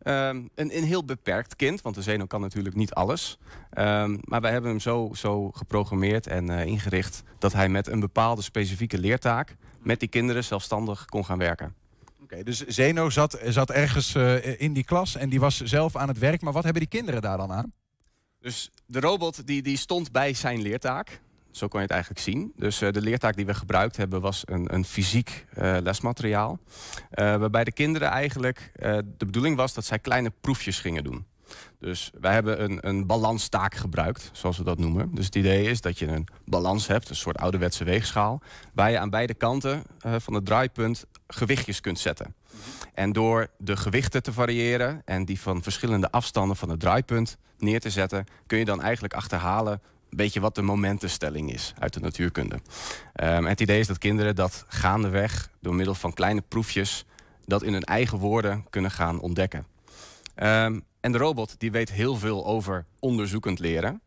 [0.05, 3.39] Um, een, een heel beperkt kind, want de Zeno kan natuurlijk niet alles.
[3.79, 8.01] Um, maar wij hebben hem zo, zo geprogrammeerd en uh, ingericht dat hij met een
[8.01, 11.75] bepaalde specifieke leertaak met die kinderen zelfstandig kon gaan werken.
[12.03, 15.97] Oké, okay, dus Zeno zat, zat ergens uh, in die klas en die was zelf
[15.97, 16.41] aan het werk.
[16.41, 17.73] Maar wat hebben die kinderen daar dan aan?
[18.41, 21.21] Dus de robot die, die stond bij zijn leertaak.
[21.51, 22.53] Zo kon je het eigenlijk zien.
[22.57, 26.59] Dus uh, de leertaak die we gebruikt hebben was een, een fysiek uh, lesmateriaal.
[27.11, 28.73] waarbij de kinderen eigenlijk,
[29.19, 31.27] de bedoeling was dat zij kleine proefjes gingen doen.
[31.79, 35.15] Dus wij hebben een, een balanstaak gebruikt, zoals we dat noemen.
[35.15, 38.43] Dus het idee is dat je een balans hebt, een soort ouderwetse weegschaal...
[38.75, 42.35] waar je aan beide kanten uh, van het draaipunt gewichtjes kunt zetten.
[42.95, 47.81] En door de gewichten te variëren en die van verschillende afstanden van het draaipunt neer
[47.81, 48.27] te zetten...
[48.47, 52.61] kun je dan eigenlijk achterhalen een beetje wat de momentenstelling is uit de natuurkunde.
[53.23, 57.05] Um, het idee is dat kinderen dat gaandeweg door middel van kleine proefjes...
[57.45, 59.67] dat in hun eigen woorden kunnen gaan ontdekken.
[60.37, 64.01] Um, en de robot die weet heel veel over onderzoekend leren.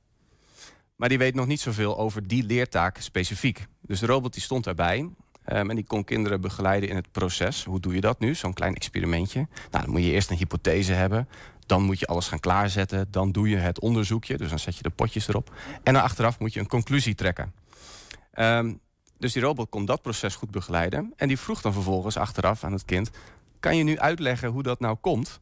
[0.95, 3.65] Maar die weet nog niet zoveel over die leertaak specifiek.
[3.81, 4.97] Dus de robot die stond daarbij.
[4.99, 7.63] Um, en die kon kinderen begeleiden in het proces.
[7.63, 8.35] Hoe doe je dat nu?
[8.35, 9.47] Zo'n klein experimentje.
[9.71, 11.29] Nou, dan moet je eerst een hypothese hebben.
[11.65, 13.07] Dan moet je alles gaan klaarzetten.
[13.11, 14.37] Dan doe je het onderzoekje.
[14.37, 15.55] Dus dan zet je de potjes erop.
[15.83, 17.53] En dan achteraf moet je een conclusie trekken.
[18.33, 18.79] Um,
[19.17, 21.13] dus die robot kon dat proces goed begeleiden.
[21.15, 23.09] En die vroeg dan vervolgens achteraf aan het kind...
[23.59, 25.39] kan je nu uitleggen hoe dat nou komt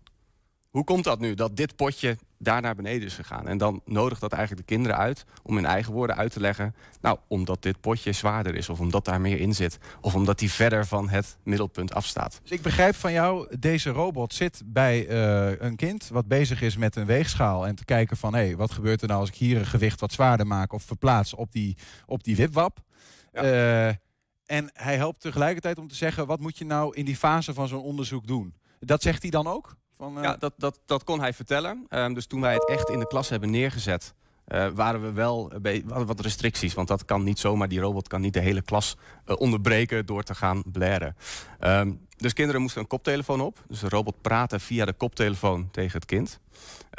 [0.74, 3.48] hoe komt dat nu dat dit potje daar naar beneden is gegaan?
[3.48, 6.76] En dan nodigt dat eigenlijk de kinderen uit om in eigen woorden uit te leggen...
[7.02, 9.78] nou, omdat dit potje zwaarder is, of omdat daar meer in zit...
[10.02, 12.40] of omdat die verder van het middelpunt afstaat.
[12.42, 16.08] Dus ik begrijp van jou, deze robot zit bij uh, een kind...
[16.08, 18.34] wat bezig is met een weegschaal en te kijken van...
[18.34, 20.74] hé, hey, wat gebeurt er nou als ik hier een gewicht wat zwaarder maak...
[20.74, 22.80] of verplaats op die, op die wipwap...
[23.32, 23.44] Ja.
[23.44, 23.96] Uh,
[24.46, 26.28] en hij helpt tegelijkertijd om te zeggen...
[26.28, 28.54] wat moet je nou in die fase van zo'n onderzoek doen?
[28.80, 29.76] Dat zegt hij dan ook?
[29.98, 30.24] Van, uh...
[30.24, 31.88] Ja, dat, dat, dat kon hij vertellen.
[31.90, 34.14] Um, dus toen wij het echt in de klas hebben neergezet...
[34.48, 35.52] Uh, waren we wel
[36.06, 36.74] wat restricties.
[36.74, 40.24] Want dat kan niet zomaar, die robot kan niet de hele klas uh, onderbreken door
[40.24, 41.16] te gaan blaren.
[41.60, 43.64] Um, dus kinderen moesten een koptelefoon op.
[43.68, 46.40] Dus de robot praatte via de koptelefoon tegen het kind.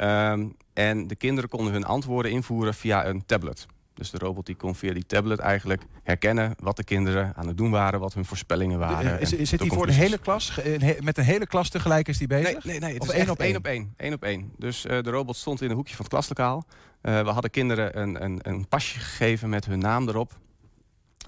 [0.01, 3.65] Um, en de kinderen konden hun antwoorden invoeren via een tablet.
[3.95, 7.57] Dus de robot die kon via die tablet eigenlijk herkennen wat de kinderen aan het
[7.57, 9.19] doen waren, wat hun voorspellingen waren.
[9.19, 10.59] Is, is, zit hij voor de hele klas,
[10.99, 12.63] met een hele klas tegelijk is die bezig?
[12.63, 13.93] Nee, nee, nee het of is één op één op één.
[13.97, 14.53] één op één.
[14.57, 16.65] Dus uh, de robot stond in een hoekje van het klaslokaal.
[17.01, 20.33] Uh, we hadden kinderen een, een, een pasje gegeven met hun naam erop.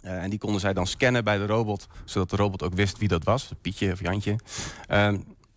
[0.04, 2.98] Uh, en die konden zij dan scannen bij de robot, zodat de robot ook wist
[2.98, 4.36] wie dat was, Pietje of Jantje.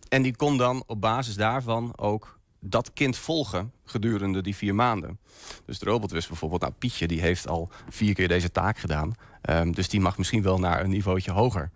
[0.09, 5.19] en die kon dan op basis daarvan ook dat kind volgen gedurende die vier maanden.
[5.65, 9.13] Dus de robot wist bijvoorbeeld, nou Pietje die heeft al vier keer deze taak gedaan.
[9.49, 11.71] Um, dus die mag misschien wel naar een niveautje hoger.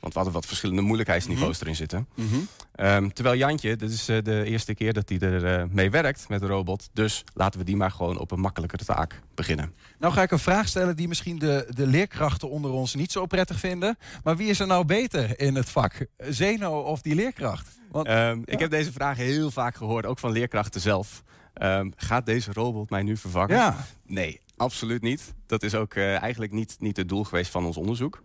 [0.00, 1.62] Want we hadden wat verschillende moeilijkheidsniveaus mm -hmm.
[1.62, 2.08] erin zitten.
[2.14, 2.86] Mm -hmm.
[2.86, 6.28] um, terwijl Jantje, dit is uh, de eerste keer dat hij er uh, mee werkt
[6.28, 6.88] met de robot.
[6.92, 9.74] Dus laten we die maar gewoon op een makkelijkere taak beginnen.
[9.98, 13.26] Nou ga ik een vraag stellen die misschien de, de leerkrachten onder ons niet zo
[13.26, 13.98] prettig vinden.
[14.24, 16.06] Maar wie is er nou beter in het vak?
[16.18, 17.80] Zeno of die leerkracht?
[17.92, 18.42] Want, um, ja.
[18.44, 21.22] Ik heb deze vraag heel vaak gehoord, ook van leerkrachten zelf.
[21.62, 23.56] Um, gaat deze robot mij nu vervangen?
[23.56, 23.86] Ja.
[24.06, 25.34] Nee, absoluut niet.
[25.46, 28.22] Dat is ook uh, eigenlijk niet, niet het doel geweest van ons onderzoek.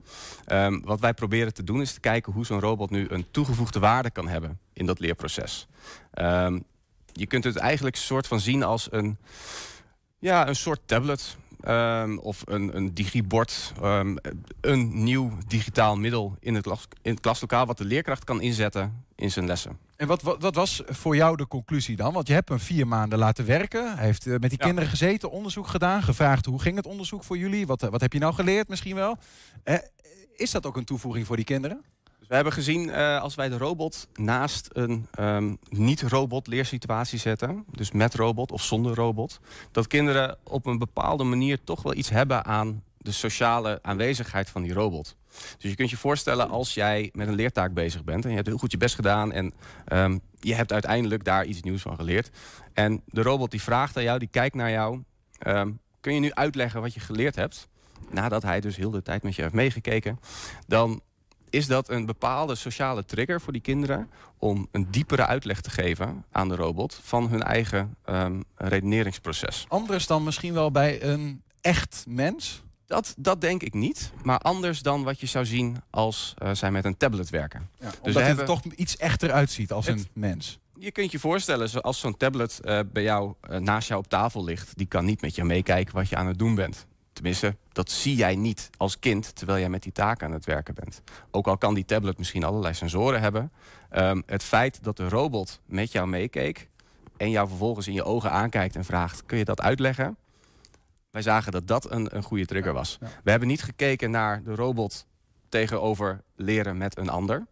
[0.51, 3.79] Um, wat wij proberen te doen is te kijken hoe zo'n robot nu een toegevoegde
[3.79, 5.67] waarde kan hebben in dat leerproces.
[7.11, 9.17] Je kunt het eigenlijk een soort van zien als een,
[10.19, 11.37] ja, een soort tablet.
[11.65, 14.17] Um, of een, een digibord, um,
[14.61, 16.65] een nieuw digitaal middel in het,
[17.01, 17.65] in het klaslokaal...
[17.65, 19.77] wat de leerkracht kan inzetten in zijn lessen.
[19.95, 22.13] En wat, wat, wat, was voor jou de conclusie dan?
[22.13, 23.95] Want je hebt hem vier maanden laten werken.
[23.95, 24.65] Hij heeft uh, met die ja.
[24.65, 26.03] kinderen gezeten, onderzoek gedaan.
[26.03, 27.67] Gevraagd hoe ging het onderzoek voor jullie?
[27.67, 29.17] Wat, wat heb je nou geleerd misschien wel?
[29.65, 29.75] Uh,
[30.35, 31.83] is dat ook een toevoeging voor die kinderen?
[32.27, 37.65] We hebben gezien uh, als wij de robot naast een um, niet-robot leersituatie zetten...
[37.71, 39.39] dus met robot of zonder robot...
[39.71, 44.61] dat kinderen op een bepaalde manier toch wel iets hebben aan de sociale aanwezigheid van
[44.61, 45.15] die robot.
[45.57, 48.23] Dus je kunt je voorstellen als jij met een leertaak bezig bent...
[48.23, 49.53] en je hebt heel goed je best gedaan en
[49.93, 52.29] um, je hebt uiteindelijk daar iets nieuws van geleerd.
[52.73, 55.03] En de robot die vraagt aan jou, die kijkt naar jou...
[55.47, 57.67] Um, kun je nu uitleggen wat je geleerd hebt?
[58.09, 60.19] Nadat hij dus heel de tijd met je heeft meegekeken...
[60.67, 61.01] dan
[61.49, 64.09] is dat een bepaalde sociale trigger voor die kinderen...
[64.37, 66.99] om een diepere uitleg te geven aan de robot...
[67.03, 69.65] van hun eigen um, redeneringsproces.
[69.67, 72.63] Anders dan misschien wel bij een echt mens?
[72.85, 74.11] Dat, dat denk ik niet.
[74.23, 77.69] Maar anders dan wat je zou zien als uh, zij met een tablet werken.
[77.79, 80.59] Ja, dus omdat het er toch iets echter uitziet als het, een mens.
[80.79, 84.43] Je kunt je voorstellen, als zo'n tablet uh, bij jou uh, naast jou op tafel
[84.43, 84.77] ligt...
[84.77, 86.85] die kan niet met je meekijken wat je aan het doen bent.
[87.17, 90.73] Tenminste, dat zie jij niet als kind terwijl jij met die taak aan het werken
[90.73, 91.01] bent.
[91.31, 93.51] Ook al kan die tablet misschien allerlei sensoren hebben.
[93.95, 96.69] Um, het feit dat de robot met jou meekeek
[97.17, 99.25] en jou vervolgens in je ogen aankijkt en vraagt...
[99.25, 100.17] kun je dat uitleggen?
[101.11, 102.97] Wij zagen dat dat een, een goede trigger was.
[102.99, 103.13] Ja, ja.
[103.23, 105.05] We hebben niet gekeken naar de robot
[105.49, 107.45] tegenover leren met een ander.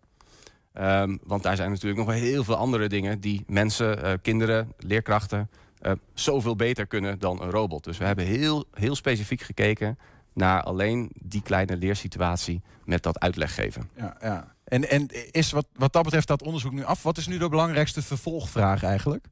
[0.74, 3.20] Um, want daar zijn natuurlijk nog heel veel andere dingen...
[3.20, 5.50] die mensen, uh, kinderen, leerkrachten
[5.82, 7.84] uh, zoveel beter kunnen dan een robot.
[7.84, 9.98] Dus we hebben heel, heel specifiek gekeken
[10.34, 13.90] naar alleen die kleine leersituatie met dat uitleggeven.
[13.96, 14.56] Ja, ja.
[14.64, 17.04] En, en is wat, wat dat betreft dat onderzoek nu af?
[17.04, 19.26] Wat is nu de belangrijkste vervolgvraag eigenlijk?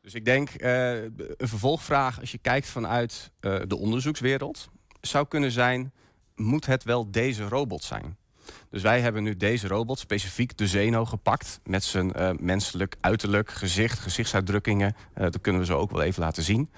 [0.00, 4.68] Dus ik denk uh, een vervolgvraag als je kijkt vanuit uh, de onderzoekswereld...
[5.00, 5.92] zou kunnen zijn,
[6.34, 8.16] moet het wel deze robot zijn?
[8.72, 11.60] Dus wij hebben nu deze robot, specifiek de Zeno, gepakt...
[11.64, 14.94] met zijn uh, menselijk uiterlijk, gezicht, gezichtsuitdrukkingen.
[15.16, 16.70] Uh, dat kunnen we zo ook wel even laten zien.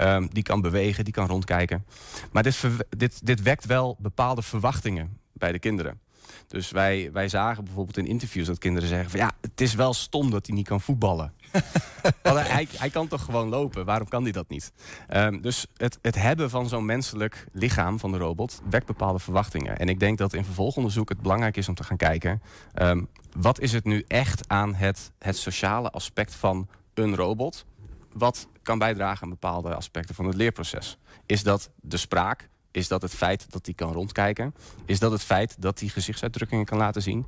[0.00, 1.84] Um, die kan bewegen, die kan rondkijken.
[2.30, 2.62] Maar dit,
[2.96, 6.00] dit, dit wekt wel bepaalde verwachtingen bij de kinderen.
[6.46, 9.10] Dus wij, wij zagen bijvoorbeeld in interviews dat kinderen zeggen...
[9.10, 11.32] van ja, het is wel stom dat hij niet kan voetballen.
[12.22, 13.84] hij, hij, kan toch gewoon lopen?
[13.84, 14.72] Waarom kan hij dat niet?
[15.10, 19.76] Um, dus het, het, hebben van zo'n menselijk lichaam van de robot wekt bepaalde verwachtingen.
[19.76, 22.42] En ik denk dat in vervolgonderzoek het belangrijk is om te gaan kijken...
[22.74, 27.64] Um, wat is het nu echt aan het, het sociale aspect van een robot...
[28.12, 30.98] wat kan bijdragen aan bepaalde aspecten van het leerproces?
[31.26, 32.48] Is dat de spraak?
[32.70, 34.54] Is dat het feit dat hij kan rondkijken?
[34.84, 37.26] Is dat het feit dat hij gezichtsuitdrukkingen kan laten zien?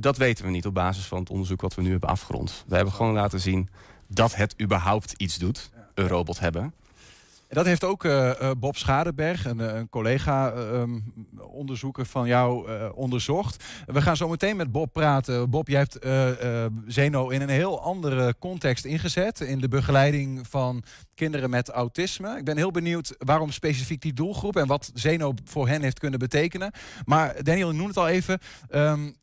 [0.00, 2.64] Dat weten we niet op basis van het onderzoek wat we nu hebben afgerond.
[2.66, 3.68] We hebben gewoon laten zien
[4.06, 6.72] dat het überhaupt iets doet, een robot hebben.
[7.48, 13.64] En dat heeft ook uh, Bob Schadeberg, een, eh, een collega-onderzoeker van jou, uh, onderzocht.
[13.86, 15.50] We gaan zo meteen met Bob praten.
[15.50, 15.98] Bob, jij hebt
[16.86, 19.40] Zeno in een heel andere context ingezet.
[19.40, 20.82] In de begeleiding van
[21.14, 22.36] kinderen met autisme.
[22.36, 26.18] Ik ben heel benieuwd waarom specifiek die doelgroep en wat Zeno voor hen heeft kunnen
[26.18, 26.72] betekenen.
[27.04, 28.38] Maar Daniel, noem het al even.
[28.70, 29.16] Um,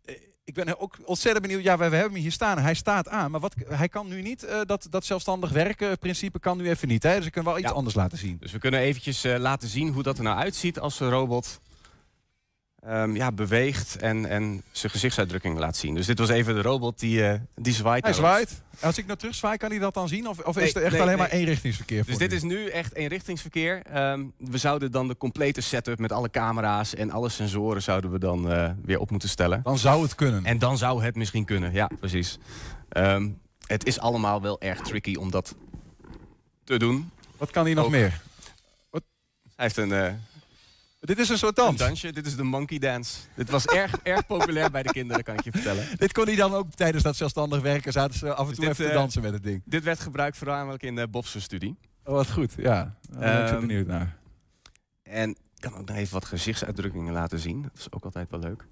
[0.45, 1.63] ik ben ook ontzettend benieuwd.
[1.63, 2.57] Ja, we, hebben hem hier staan.
[2.57, 3.31] Hij staat aan.
[3.31, 4.43] Maar wat, hij kan nu niet.
[4.43, 7.03] Uh, dat, dat zelfstandig werken principe kan nu even niet.
[7.03, 7.15] Hè?
[7.17, 8.37] Dus ik kan wel iets anders laten zien.
[8.39, 11.59] Dus we kunnen eventjes uh, laten zien hoe dat er nou uitziet als een robot
[12.89, 15.95] um, ja, beweegt en, en zijn gezichtsuitdrukking laat zien.
[15.95, 18.03] Dus dit was even de robot die, uh, die zwaait.
[18.03, 18.63] Hij zwaait.
[18.79, 20.27] Als ik nou terug zwaai, kan hij dat dan zien?
[20.27, 22.05] Of, of is er echt alleen maar eenrichtingsverkeer?
[22.05, 23.81] Dus dit is nu echt eenrichtingsverkeer.
[24.11, 28.19] Um, we zouden dan de complete setup met alle camera's en alle sensoren zouden we
[28.19, 29.61] dan uh, weer op moeten stellen.
[29.63, 30.45] Dan zou het kunnen.
[30.45, 32.37] En dan zou het misschien kunnen, ja, precies.
[32.97, 35.55] Um, het is allemaal wel erg tricky om dat
[36.63, 37.11] te doen.
[37.37, 37.91] Wat kan hij nog Ook.
[37.91, 38.21] meer?
[38.89, 39.03] Wat?
[39.55, 39.89] Hij heeft een...
[39.89, 40.07] Uh,
[41.05, 41.79] dit is een soort dans.
[41.79, 42.11] Een dansje.
[42.11, 43.19] Dit is de monkey dance.
[43.35, 45.87] Dit was erg, erg populair bij de kinderen, kan ik je vertellen.
[45.97, 47.91] Dit kon hij dan ook tijdens dat zelfstandig werken.
[47.91, 49.61] Zaten ze af en toe dus dit, even te dansen met het ding.
[49.65, 51.75] Dit werd gebruikt voornamelijk in de Bobse studie.
[52.03, 52.53] Oh, wat goed.
[52.57, 54.17] Ja, daar ben ik um, benieuwd naar.
[55.03, 57.61] En ik kan ook nog even wat gezichtsuitdrukkingen laten zien.
[57.61, 58.65] Dat is ook altijd wel leuk.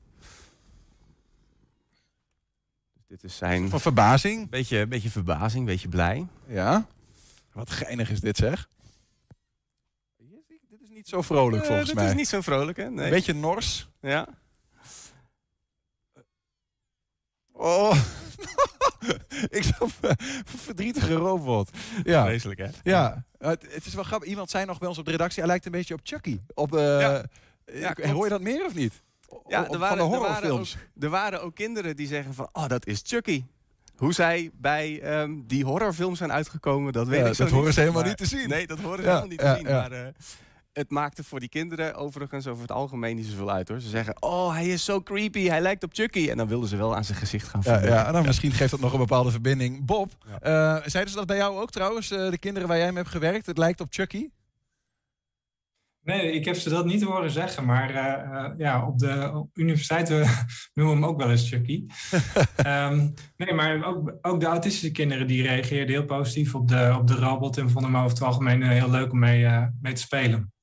[2.94, 3.70] Dus dit is zijn...
[3.70, 4.50] Van verbazing?
[4.50, 6.28] Beetje, beetje verbazing, beetje blij.
[6.48, 6.88] Ja.
[7.54, 8.68] Wat geinig is dit zeg
[11.04, 12.04] niet zo vrolijk volgens uh, mij.
[12.04, 12.90] Het is niet zo vrolijk, hè?
[12.90, 13.10] Nee.
[13.10, 13.90] Beetje nors.
[14.02, 14.28] Ja.
[17.52, 17.98] Oh.
[19.58, 19.92] ik zo'n
[20.46, 21.70] verdrietige robot.
[22.04, 22.26] Ja.
[22.26, 22.68] Vreselijk, hè?
[22.84, 23.24] Ja.
[23.38, 24.30] Het, het, is wel grappig.
[24.30, 26.40] Iemand zei nog bij ons op de redactie, hij lijkt een beetje op Chucky.
[26.54, 27.24] Op, uh, ja.
[27.66, 29.02] Ja, hoor je dat meer of niet?
[29.48, 30.74] Ja, er waren, van de horrorfilms.
[30.74, 33.44] Er waren, ook, er waren ook kinderen die zeggen van, oh, dat is Chucky.
[33.96, 37.74] Hoe zij bij um, die horrorfilms zijn uitgekomen, dat weet ja, ik zo Dat horen
[37.74, 38.50] ze helemaal niet te zien.
[38.50, 39.66] Nee, dat horen ze helemaal niet te zien.
[39.66, 40.08] Maar uh,
[40.74, 43.80] het maakte voor die kinderen overigens over het algemeen niet zoveel uit hoor.
[43.80, 46.30] Ze zeggen, oh hij is zo creepy, hij lijkt op Chucky.
[46.30, 48.72] En dan wilden ze wel aan zijn gezicht gaan ja, ja, en dan misschien geeft
[48.72, 49.86] dat nog een bepaalde verbinding.
[49.86, 50.78] Bob, ja.
[50.78, 53.10] uh, zeiden ze dat bij jou ook trouwens, uh, de kinderen waar jij mee hebt
[53.10, 53.46] gewerkt?
[53.46, 54.30] Het lijkt op Chucky?
[56.04, 60.10] Nee, ik heb ze dat niet horen zeggen, maar uh, ja, op de universiteit
[60.74, 61.86] noemen we hem ook wel eens Chucky.
[62.66, 67.08] um, nee, maar ook, ook de autistische kinderen die reageerden heel positief op de, op
[67.08, 70.02] de robot en vonden hem over het algemeen heel leuk om mee, uh, mee te
[70.02, 70.54] spelen.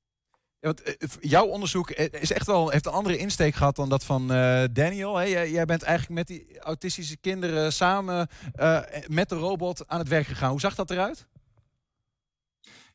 [0.61, 4.33] Want, uh, jouw onderzoek is echt wel, heeft een andere insteek gehad dan dat van
[4.33, 5.29] uh, Daniel.
[5.29, 8.29] Jij, bent eigenlijk met die autistische kinderen samen
[9.07, 10.51] met de robot aan het werk gegaan.
[10.51, 11.27] Hoe zag dat eruit?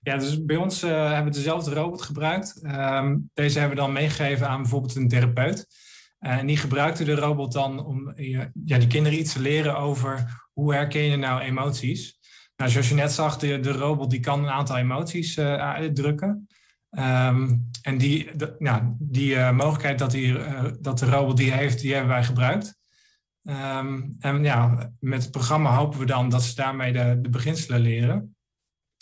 [0.02, 2.62] Ja, dus bij ons hebben we dezelfde robot gebruikt.
[2.64, 5.68] Um, deze hebben we dan meegegeven aan bijvoorbeeld een therapeut.
[6.20, 10.74] en die gebruikte de robot dan om ja, die kinderen iets te leren over hoe
[10.74, 12.20] herken je nou emoties.
[12.56, 16.48] Nou, zoals je net zag, de, de robot die kan een aantal emoties uitdrukken.
[17.00, 21.52] Um, en die, de, nou, die uh, mogelijkheid dat, die, uh, dat de robot die
[21.52, 22.78] heeft, die hebben wij gebruikt.
[23.44, 27.80] Um, en ja, met het programma hopen we dan dat ze daarmee de, de beginselen
[27.80, 28.36] leren.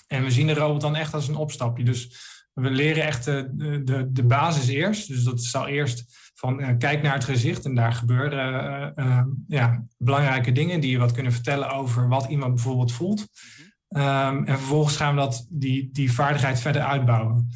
[0.07, 1.83] En we zien de robot dan echt als een opstapje.
[1.83, 2.17] Dus
[2.53, 5.07] we leren echt de, de, de basis eerst.
[5.07, 8.93] Dus dat zal eerst van uh, kijk naar het gezicht en daar gebeuren
[9.47, 13.27] ja, belangrijke dingen die je wat kunnen vertellen over wat iemand bijvoorbeeld voelt.
[13.89, 17.49] Um, en vervolgens gaan we dat, die, die vaardigheid verder uitbouwen.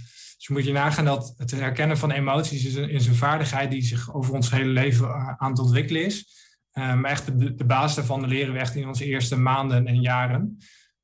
[0.47, 4.33] Dus moet je nagaan dat het herkennen van emoties is een, vaardigheid die zich over
[4.33, 6.36] ons hele leven aan het ontwikkelen is.
[6.73, 10.57] Maar echt de, de basis daarvan leren we echt in onze eerste maanden en jaren.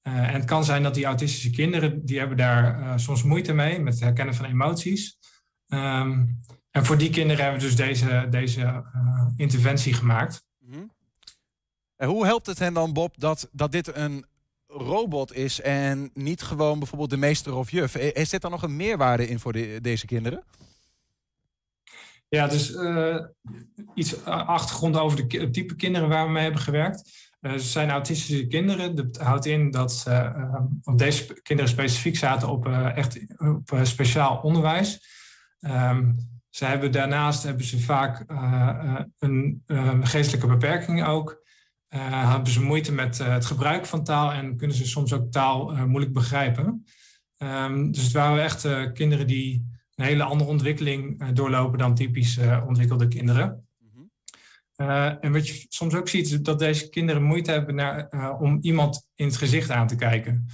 [0.08, 3.54] Uh, en het kan zijn dat die autistische kinderen, die hebben daar uh, soms moeite
[3.54, 5.18] mee met het herkennen van emoties.
[5.68, 6.40] Um,
[6.72, 8.84] en voor die kinderen hebben we dus deze, deze
[9.36, 10.46] interventie gemaakt.
[10.60, 10.92] Mm-hmm.
[11.96, 14.26] En hoe helpt het hen dan, Bob, dat, dat dit een
[14.74, 17.96] robot is en niet gewoon bijvoorbeeld de meester of juf.
[17.96, 20.44] Is zit daar nog een meerwaarde in voor de, deze kinderen?
[22.28, 23.20] Ja, dus uh,
[23.96, 27.32] iets achtergrond over de type kinderen waar we mee hebben gewerkt.
[27.42, 28.96] Ze zijn autistische kinderen.
[28.96, 30.56] Dat houdt in dat uh,
[30.96, 35.00] deze kinderen specifiek zaten op echt op speciaal onderwijs.
[35.60, 38.26] Um, ze hebben daarnaast hebben ze vaak
[39.20, 39.62] een
[40.04, 41.43] geestelijke beperking ook.
[41.96, 45.32] Uh, hebben ze moeite met uh, het gebruik van taal en kunnen ze soms ook
[45.32, 46.86] taal uh, moeilijk begrijpen.
[47.38, 53.08] Um, dus het waren echt kinderen die een hele andere ontwikkeling doorlopen dan typisch ontwikkelde
[53.08, 53.68] kinderen.
[53.78, 55.18] Mm-hmm.
[55.22, 59.08] en wat je soms ook ziet, is dat deze kinderen moeite hebben naar, om iemand
[59.16, 60.46] in het gezicht aan te kijken.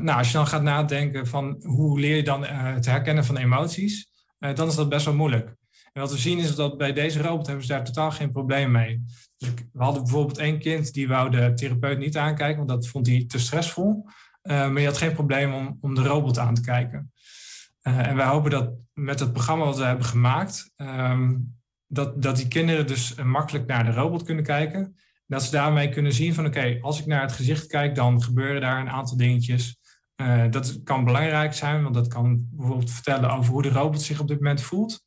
[0.00, 4.10] nou, als je dan gaat nadenken van hoe leer je dan het herkennen van emoties,
[4.38, 5.54] dan is dat best wel moeilijk.
[5.92, 8.70] En wat we zien is dat bij deze robot hebben ze daar totaal geen probleem
[8.70, 9.04] mee.
[9.36, 13.06] Dus we hadden bijvoorbeeld één kind die wou de therapeut niet aankijken, want dat vond
[13.06, 14.04] hij te stressvol.
[14.42, 17.12] Uh, maar je had geen probleem om, om de robot aan te kijken.
[17.82, 21.56] Uh, en wij hopen dat met het programma wat we hebben gemaakt, um,
[21.86, 24.96] dat, dat die kinderen dus makkelijk naar de robot kunnen kijken.
[25.26, 28.60] Dat ze daarmee kunnen zien van oké, als ik naar het gezicht kijk, dan gebeuren
[28.60, 29.78] daar een aantal dingetjes.
[30.16, 34.20] Uh, dat kan belangrijk zijn, want dat kan bijvoorbeeld vertellen over hoe de robot zich
[34.20, 35.05] op dit moment voelt.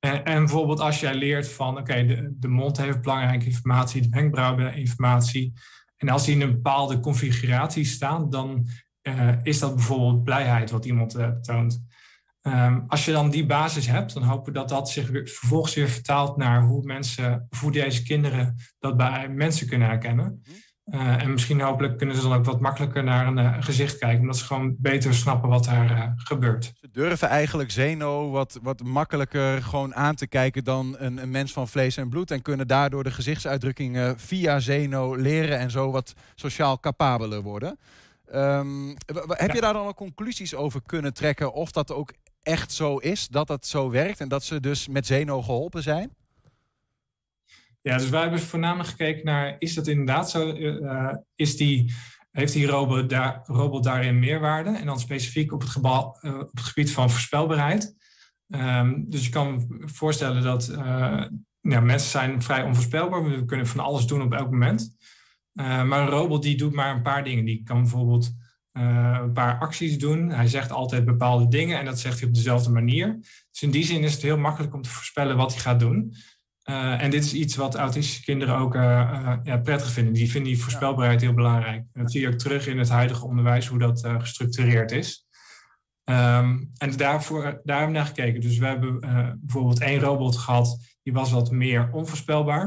[0.00, 4.08] En, en bijvoorbeeld als jij leert van oké, de, de mond heeft belangrijke informatie, de
[4.08, 5.52] wenkbrauwen informatie.
[5.96, 8.66] En als die in een bepaalde configuratie staan, dan
[9.02, 11.84] uh, is dat bijvoorbeeld blijheid wat iemand uh, toont.
[12.42, 15.88] Um, als je dan die basis hebt, dan hopen we dat dat zich vervolgens weer
[15.88, 20.42] vertaalt naar hoe mensen, hoe deze kinderen dat bij mensen kunnen herkennen.
[20.86, 24.20] Uh, en misschien hopelijk kunnen ze dan ook wat makkelijker naar een uh, gezicht kijken,
[24.20, 26.72] omdat ze gewoon beter snappen wat daar uh, gebeurt.
[26.80, 31.52] Ze durven eigenlijk Zeno wat, wat makkelijker gewoon aan te kijken dan een, een, mens
[31.52, 32.30] van vlees en bloed.
[32.30, 37.78] En kunnen daardoor de gezichtsuitdrukkingen via Zeno leren en zo wat sociaal capabeler worden.
[38.34, 38.96] Um,
[39.28, 42.12] heb je daar dan al conclusies over kunnen trekken of dat ook
[42.42, 46.14] echt zo is, dat dat zo werkt en dat ze dus met Zeno geholpen zijn?
[47.82, 50.56] Ja, dus wij hebben voornamelijk gekeken naar, is dat inderdaad zo?
[50.56, 51.92] Uh, is die,
[52.30, 54.70] heeft die robot, daar, robot daarin meerwaarde?
[54.70, 57.94] En dan specifiek op het, uh, op het gebied van voorspelbaarheid.
[58.48, 60.76] Um, dus je kan voorstellen dat
[61.60, 63.24] mensen zijn vrij onvoorspelbaar.
[63.24, 64.96] We kunnen van alles doen op elk moment.
[65.52, 67.44] maar een robot die doet maar een paar dingen.
[67.44, 68.30] Die kan bijvoorbeeld
[68.72, 70.30] een paar acties doen.
[70.30, 73.18] Hij zegt altijd bepaalde dingen en dat zegt hij op dezelfde manier.
[73.50, 76.14] Dus in die zin is het heel makkelijk om te voorspellen wat hij gaat doen.
[76.70, 80.12] Uh, en dit is iets wat autistische kinderen ook uh, uh, ja, prettig vinden.
[80.12, 81.84] Die vinden die voorspelbaarheid heel belangrijk.
[81.92, 85.26] En dat zie je ook terug in het huidige onderwijs, hoe dat gestructureerd is.
[86.04, 88.40] Um, en daarvoor, daar hebben we naar gekeken.
[88.40, 89.00] Dus we hebben
[89.40, 92.64] bijvoorbeeld één robot gehad, die was wat meer onvoorspelbaar.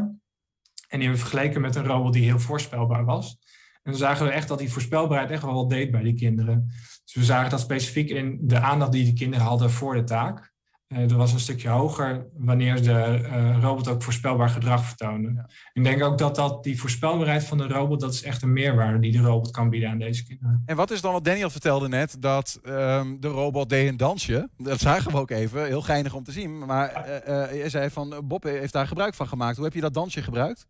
[0.87, 3.37] En die hebben we vergeleken met een robot die heel voorspelbaar was.
[3.73, 6.65] En dan zagen we echt dat die voorspelbaarheid echt wel wat deed bij die kinderen.
[7.03, 10.52] Dus we zagen dat specifiek in de aandacht die die kinderen hadden voor de taak.
[10.93, 15.33] Uh, er was een stukje hoger wanneer de uh, robot ook voorspelbaar gedrag vertoonde.
[15.35, 15.49] Ja.
[15.73, 18.99] Ik denk ook dat, dat die voorspelbaarheid van de robot, dat is echt een meerwaarde
[18.99, 20.63] die de robot kan bieden aan deze kinderen.
[20.65, 24.49] En wat is dan wat Daniel vertelde net, dat um, de robot deed een dansje.
[24.57, 26.65] Dat zagen we ook even, heel geinig om te zien.
[26.65, 29.55] Maar uh, je zei van, Bob heeft daar gebruik van gemaakt.
[29.55, 30.67] Hoe heb je dat dansje gebruikt?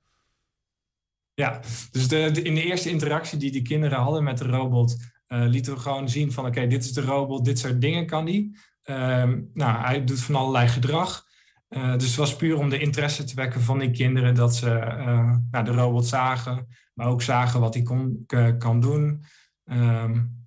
[1.34, 1.60] Ja,
[1.92, 4.98] dus de, de, in de eerste interactie die de kinderen hadden met de robot,
[5.28, 8.26] lieten we gewoon zien van, oké, okay, dit is de robot, dit soort dingen kan
[8.26, 8.58] die.
[8.86, 11.26] Um, nou, hij doet van allerlei gedrag.
[11.70, 14.68] Uh, dus het was puur om de interesse te wekken van die kinderen dat ze
[14.68, 18.26] uh, nou, de robot zagen, maar ook zagen wat hij kon,
[18.58, 19.24] kan doen.
[19.72, 20.42] Um,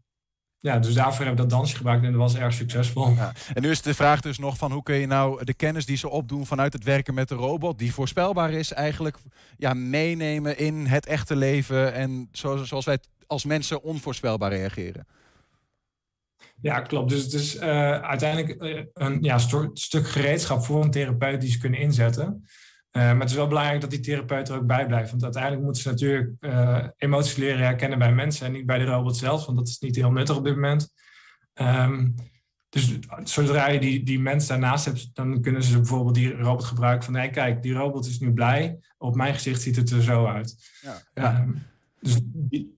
[0.59, 3.17] ja, dus daarvoor hebben we dat dansje gebruikt en dat was erg succesvol.
[3.55, 5.97] En nu is de vraag dus nog van hoe kun je nou de kennis die
[5.97, 9.17] ze opdoen vanuit het werken met de robot, die voorspelbaar is, eigenlijk
[9.57, 15.07] ja, meenemen in het echte leven en zoals wij als mensen onvoorspelbaar reageren.
[16.61, 17.11] Ja, klopt.
[17.11, 17.63] Dus het is uh,
[18.01, 22.25] uiteindelijk uh, een ja, st stuk gereedschap voor een therapeut die ze kunnen inzetten.
[22.27, 25.11] Uh, maar het is wel belangrijk dat die therapeut er ook bij blijft.
[25.11, 26.33] Want uiteindelijk moeten ze natuurlijk
[26.97, 29.97] emoties leren herkennen bij mensen en niet bij de robot zelf, want dat is niet
[29.97, 30.93] heel nuttig op dit moment.
[31.55, 32.15] Um,
[32.69, 37.05] dus zodra je die, die mens daarnaast hebt, dan kunnen ze bijvoorbeeld die robot gebruiken
[37.05, 38.79] van nee, kijk, die robot is nu blij.
[38.99, 40.57] Op mijn gezicht ziet het er zo uit.
[40.81, 41.41] Ja, ja.
[41.41, 41.63] Um,
[42.01, 42.76] dus die,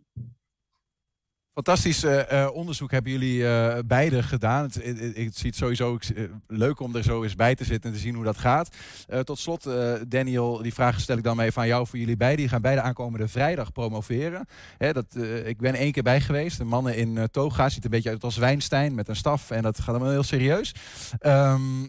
[1.58, 4.62] Fantastisch uh, onderzoek hebben jullie uh, beide gedaan.
[4.62, 5.98] Het, het, het, ziet sowieso
[6.46, 8.76] leuk om er zo eens bij te zitten en te zien hoe dat gaat.
[9.24, 9.68] tot slot,
[10.08, 12.40] Daniel, die vraag stel ik dan mee van jou voor jullie beiden.
[12.40, 14.46] Die gaan beide aankomende vrijdag promoveren.
[14.76, 16.58] Hè, dat, ik ben één keer bij geweest.
[16.58, 19.50] De mannen in toga ziet een beetje uit als Wijnstein met een staf.
[19.50, 20.74] En dat gaat allemaal heel serieus.
[21.20, 21.80] Um,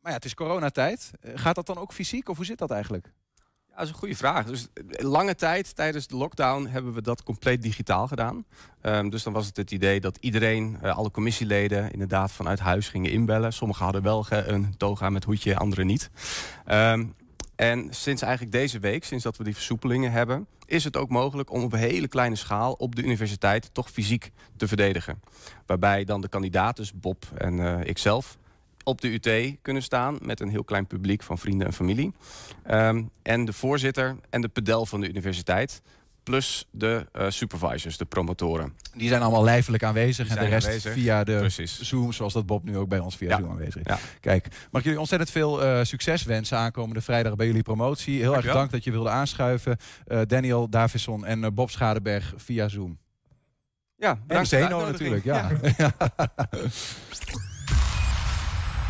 [0.00, 1.10] maar ja, het is coronatijd.
[1.34, 3.12] gaat dat dan ook fysiek of hoe zit dat eigenlijk?
[3.76, 4.44] Dat is een goede vraag.
[4.46, 8.44] Dus lange tijd tijdens de lockdown hebben we dat compleet digitaal gedaan.
[8.82, 12.88] Um, dus dan was het het idee dat iedereen, uh, alle commissieleden, inderdaad vanuit huis
[12.88, 13.52] gingen inbellen.
[13.52, 16.10] Sommigen hadden wel een toga met hoedje, anderen niet.
[16.66, 17.14] Um,
[17.56, 21.52] en sinds eigenlijk deze week, sinds dat we die versoepelingen hebben, is het ook mogelijk
[21.52, 25.20] om op een hele kleine schaal op de universiteit toch fysiek te verdedigen.
[25.66, 28.38] Waarbij dan de kandidaten, dus Bob en uh, ikzelf,
[28.86, 32.12] op de UT kunnen staan met een heel klein publiek van vrienden en familie.
[32.70, 35.82] Um, en de voorzitter en de pedel van de universiteit.
[36.22, 38.72] Plus de uh, supervisors, de promotoren.
[38.94, 40.28] Die zijn allemaal lijfelijk aanwezig.
[40.28, 40.92] en de rest aanwezig.
[40.92, 41.80] via de Precies.
[41.80, 43.38] Zoom, zoals dat Bob nu ook bij ons via ja.
[43.38, 43.86] Zoom aanwezig is.
[43.86, 43.98] Ja.
[44.20, 48.20] Kijk, mag jullie ontzettend veel uh, succes wensen aankomende vrijdag bij jullie promotie.
[48.20, 49.76] Heel erg bedankt dat je wilde aanschuiven.
[50.08, 52.98] Uh, Daniel Davison en Bob Schadeberg via Zoom.
[53.96, 54.52] Ja, bedankt.
[54.52, 55.50] En Zeno natuurlijk, ja.
[55.76, 55.92] ja.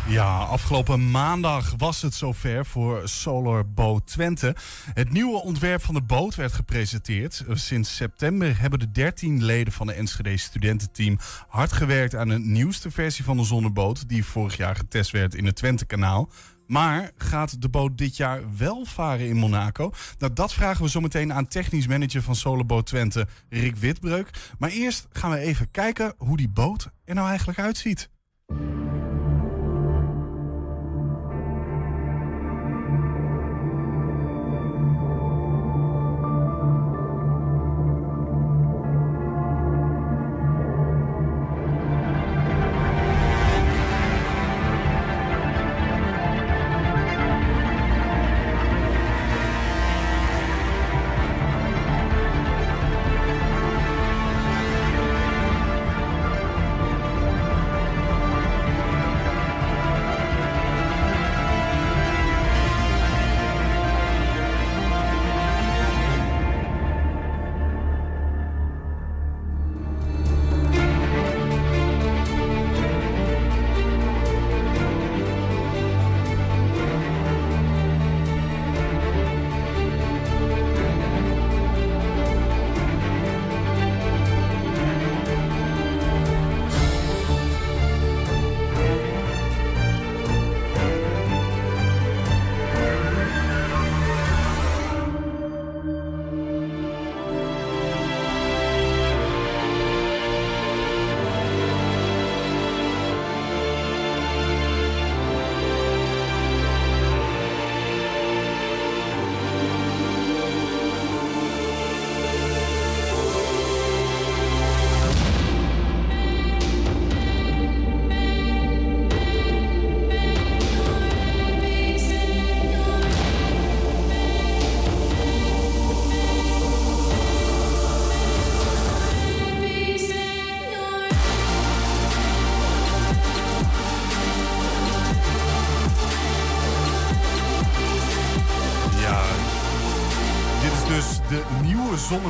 [0.07, 4.55] Ja, afgelopen maandag was het zover voor Solar Boat Twente.
[4.93, 7.43] Het nieuwe ontwerp van de boot werd gepresenteerd.
[7.51, 12.91] Sinds september hebben de 13 leden van de Enschede studententeam hard gewerkt aan een nieuwste
[12.91, 16.29] versie van de zonneboot die vorig jaar getest werd in het Twente-kanaal.
[16.67, 19.91] Maar gaat de boot dit jaar wel varen in Monaco?
[20.17, 24.29] Nou, dat vragen we zometeen aan technisch manager van Solarboot Twente, Rick Witbreuk.
[24.57, 28.09] Maar eerst gaan we even kijken hoe die boot er nou eigenlijk uitziet.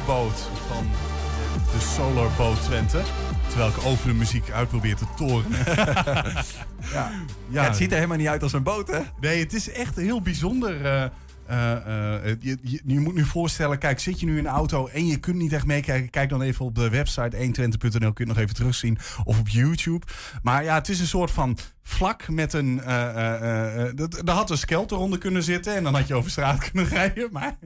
[0.08, 0.86] Zonneboot van
[1.72, 3.02] de Solar Boat Twente.
[3.48, 5.66] Terwijl ik over de muziek uit probeer te torenen.
[6.92, 7.12] Ja.
[7.50, 9.00] Ja, het ziet er helemaal niet uit als een boot, hè?
[9.20, 10.86] Nee, het is echt heel bijzonder.
[11.48, 14.88] Eh, eh, je, je, je moet nu voorstellen, kijk, zit je nu in een auto
[14.88, 16.10] en je kunt niet echt meekijken.
[16.10, 18.98] Kijk dan even op de website 120.nl, kun je het nog even terugzien.
[19.24, 20.06] Of op YouTube.
[20.42, 22.82] Maar ja, het is een soort van vlak met een...
[22.84, 26.60] eh, dat- daar had een skelter onder kunnen zitten en dan had je over straat
[26.72, 27.30] kunnen rijden.
[27.32, 27.58] Maar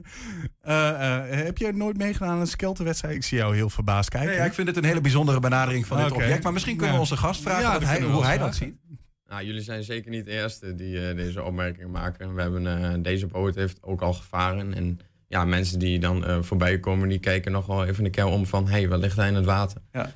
[1.44, 3.14] heb je nooit meegedaan aan een skelterwedstrijd?
[3.14, 4.28] Ik zie jou heel verbaasd kijken.
[4.28, 6.42] Nee, ja, ik vind het een hele bijzondere benadering van dit object.
[6.42, 8.74] Maar misschien kunnen we onze gast vragen Ja, hij, hoe hij dat ziet.
[9.32, 12.34] Nou, jullie zijn zeker niet de eerste die eh, deze opmerking maken.
[12.34, 14.74] We hebben, eh, deze boot heeft ook al gevaren.
[14.74, 18.24] En ja, mensen die dan eh, voorbij komen, die kijken nog wel even een keer
[18.26, 18.64] om van...
[18.66, 19.80] hé, hey, wat ligt daar in het water?
[19.92, 20.12] Ja.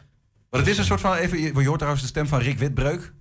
[0.50, 3.12] Maar het is een soort van, even, je hoort trouwens de stem van Rick Witbreuk.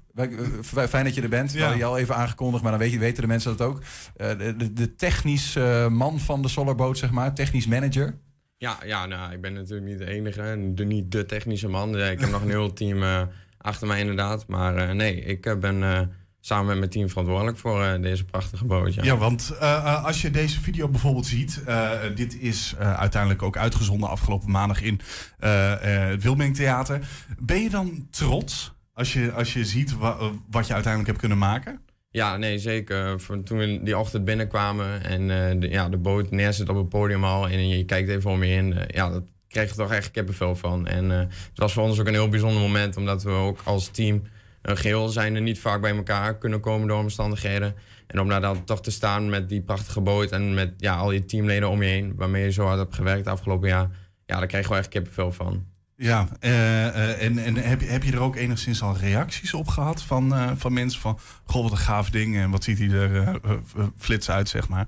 [0.62, 1.52] Fijn dat je er bent.
[1.52, 1.64] We Ja.
[1.64, 3.82] hadden je al even aangekondigd, maar dan weet weten de mensen dat ook.
[4.16, 5.56] Eh, de, de, de technisch
[5.90, 7.34] man van de Solarboot, zeg maar.
[7.34, 8.16] Technisch manager.
[8.58, 11.90] Ja, ja nou, ik ben natuurlijk niet de enige en de, niet de technische man.
[11.98, 13.22] Ja, ik heb nog een heel team eh,
[13.66, 14.48] achter mij inderdaad.
[14.48, 16.00] Maar eh, nee, ik eh, ben eh,
[16.40, 18.94] samen met mijn team verantwoordelijk voor deze prachtige boot.
[18.94, 19.60] Ja, Ja, want
[20.04, 25.00] als je deze video bijvoorbeeld ziet, eh, dit is uiteindelijk ook uitgezonden afgelopen maandag in
[25.40, 27.00] het Wilming Theater.
[27.40, 30.18] Ben je dan trots als je, als je ziet wa-
[30.50, 31.80] wat je uiteindelijk hebt kunnen maken?
[32.10, 33.20] Ja, nee, zeker.
[33.20, 37.24] Van toen we die ochtend binnenkwamen en de, ja, de boot neerzet op het podium
[37.24, 38.76] al en je kijkt even om je heen.
[38.88, 39.24] ja, dat
[39.56, 40.88] kreeg je toch echt kippenvel van.
[40.88, 43.88] En eh, het was voor ons ook een heel bijzonder moment, omdat we ook als
[43.88, 44.22] team
[44.62, 47.76] een geheel zijn er niet vaak bij elkaar kunnen komen door omstandigheden.
[48.08, 51.12] En om daar dan toch te staan met die prachtige boot en met ja, al
[51.12, 53.90] je teamleden om je heen, waarmee je zo hard hebt gewerkt afgelopen jaar.
[54.26, 55.66] Ja, daar kregen we echt kippenvel van.
[55.98, 59.68] Ja, eh, eh, en, en heb, je- heb je er ook enigszins al reacties op
[59.68, 61.20] gehad van, eh, van mensen van...
[61.46, 64.50] Goh, wat een gaaf ding en wat ziet hij er eh, eh, eh, flits uit,
[64.50, 64.86] zeg maar.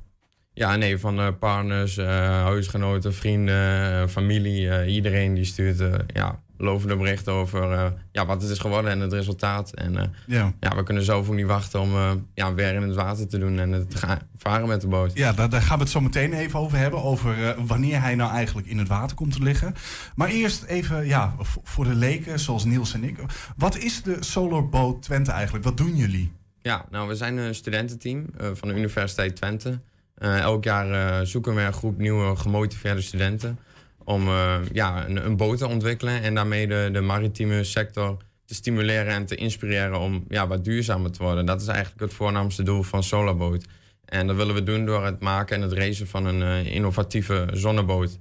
[0.58, 2.08] Ja, nee, van eh, partners, eh,
[2.44, 4.86] huisgenoten, vrienden, eh, familie.
[4.88, 9.74] iedereen die stuurt ja, lovende berichten over ja, wat het is geworden en het resultaat.
[9.74, 10.54] En Ja.
[10.60, 11.92] ja, we kunnen zelf ook niet wachten om
[12.34, 15.12] ja, weer in het water te doen en eh, te gaan varen met de boot.
[15.14, 17.04] Ja, daar, daar gaan we het zo meteen even over hebben.
[17.04, 19.74] Over wanneer hij nou eigenlijk in het water komt te liggen.
[20.16, 23.18] Maar eerst even, ja, voor de leken zoals Niels en ik.
[23.58, 25.66] Wat is de Solar Boat Twente eigenlijk?
[25.66, 26.32] Wat doen jullie?
[26.62, 29.80] Ja, nou, we zijn een studententeam van de Universiteit Twente.
[30.18, 33.60] Eh, elk jaar eh, zoeken we een groep nieuwe gemotiveerde studenten
[34.04, 38.54] om eh, ja, een, een boot te ontwikkelen en daarmee de, de maritieme sector te
[38.54, 41.46] stimuleren en te inspireren om ja, wat duurzamer te worden.
[41.46, 43.66] Dat is eigenlijk het voornaamste doel van Solarboot.
[44.06, 47.48] En dat willen we doen door het maken en het racen van een uh, innovatieve
[47.52, 48.20] zonneboot.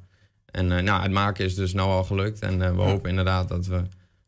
[0.50, 2.40] En uh, nou, het maken is dus nou al gelukt.
[2.40, 3.82] En uh, we hopen inderdaad dat we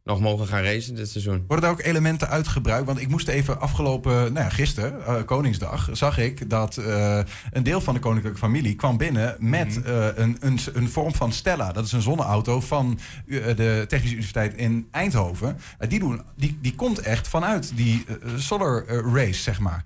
[0.08, 1.44] nog mogen gaan racen dit seizoen.
[1.46, 2.86] Worden er ook elementen uitgebruikt?
[2.86, 7.62] Want ik moest even afgelopen, nou ja, gisteren, uh, Koningsdag, zag ik dat uh, een
[7.62, 9.94] deel van de koninklijke familie kwam binnen met -hmm.
[9.94, 11.72] uh, een, een, een, vorm van Stella.
[11.72, 15.58] Dat is een zonneauto van de Technische Universiteit in Eindhoven.
[15.88, 18.04] die, doen, die, die komt echt vanuit die
[18.36, 19.84] solar race, zeg maar.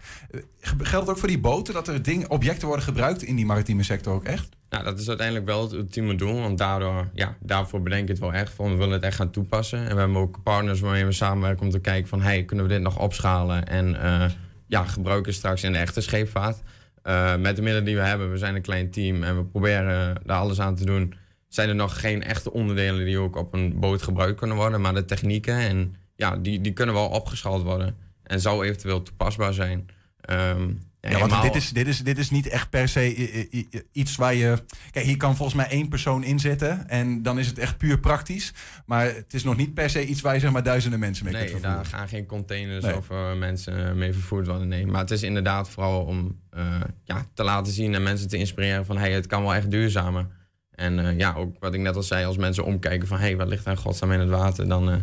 [0.63, 3.83] Geldt het ook voor die boten dat er dingen, objecten worden gebruikt in die maritieme
[3.83, 4.49] sector ook echt?
[4.69, 6.41] Nou, dat is uiteindelijk wel het ultieme doel.
[6.41, 8.57] Want daardoor, ja, daarvoor bedenk ik het wel echt.
[8.57, 9.79] We willen het echt gaan toepassen.
[9.79, 12.23] En we hebben ook partners waarmee we samenwerken om te kijken van...
[12.23, 14.25] hey, kunnen we dit nog opschalen en uh,
[14.67, 16.59] ja, gebruiken straks in de echte scheepvaart.
[17.05, 20.15] Uh, met de middelen die we hebben, we zijn een klein team en we proberen
[20.25, 21.15] daar alles aan te doen.
[21.49, 24.81] Zijn er nog geen echte onderdelen die ook op een boot gebruikt kunnen worden.
[24.81, 27.97] Maar de technieken, en, ja, die, die kunnen wel opgeschaald worden.
[28.23, 29.89] En zou eventueel toepasbaar zijn.
[30.31, 33.49] Um, ja, want dit is, dit, is, dit is niet echt per se
[33.93, 34.65] iets waar je.
[34.91, 36.89] Kijk, hier kan volgens mij één persoon in zitten.
[36.89, 38.53] En dan is het echt puur praktisch.
[38.87, 41.35] Maar het is nog niet per se iets waar je zeg maar duizenden mensen mee
[41.35, 41.83] nee, kunt vervoeren.
[41.91, 42.97] daar gaan geen containers nee.
[42.97, 44.69] of uh, mensen mee vervoerd worden.
[44.69, 48.37] Nee, maar het is inderdaad vooral om uh, ja, te laten zien en mensen te
[48.37, 50.27] inspireren van hey, het kan wel echt duurzamer.
[50.71, 53.49] En uh, ja, ook wat ik net al zei, als mensen omkijken van hey, wat
[53.49, 55.03] ligt daar godsnaam in het water, dan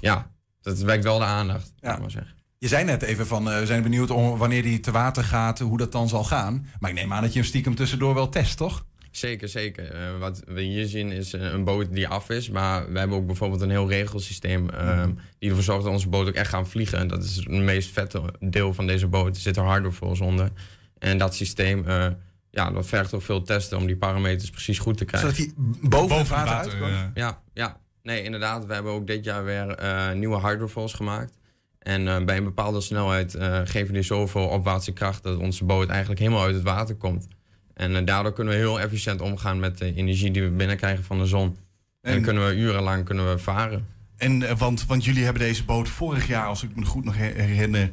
[0.00, 1.72] ja, dat wekt wel de aandacht.
[1.80, 1.98] Ja.
[1.98, 2.34] Maar zeggen.
[2.64, 5.58] Je zei net even van, uh, we zijn benieuwd om wanneer die te water gaat,
[5.58, 6.66] hoe dat dan zal gaan.
[6.80, 8.84] Maar ik neem aan dat je hem stiekem tussendoor wel test, toch?
[9.10, 9.94] Zeker, zeker.
[9.94, 12.50] Uh, wat we hier zien is een boot die af is.
[12.50, 15.18] Maar we hebben ook bijvoorbeeld een heel regelsysteem uh, mm.
[15.38, 16.98] die ervoor zorgt dat onze boot ook echt gaan vliegen.
[16.98, 19.36] En dat is het meest vette deel van deze boot.
[19.36, 20.50] Er zit er hardware voor ons onder.
[20.98, 22.06] En dat systeem, uh,
[22.50, 25.34] ja, dat vergt ook veel testen om die parameters precies goed te krijgen.
[25.34, 27.10] Zodat hij boven, het water, water uitkomt?
[27.14, 27.80] Ja, ja.
[28.02, 28.66] Nee, inderdaad.
[28.66, 29.76] We hebben ook dit jaar weer
[30.16, 31.42] nieuwe hydrofoils gemaakt.
[31.84, 35.88] En uh, bij een bepaalde snelheid uh, geven die zoveel opwaartse kracht dat onze boot
[35.88, 37.26] eigenlijk helemaal uit het water komt.
[37.74, 41.18] En uh, daardoor kunnen we heel efficiënt omgaan met de energie die we binnenkrijgen van
[41.18, 41.56] de zon.
[42.00, 43.86] En, en kunnen we urenlang kunnen we varen.
[44.16, 47.90] En want, want jullie hebben deze boot vorig jaar, als ik me goed nog herinner,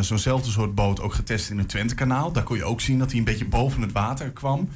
[0.00, 2.32] zo'nzelfde soort boot ook getest in het Twentekanaal.
[2.32, 4.68] Daar kon je ook zien dat hij een beetje boven het water kwam.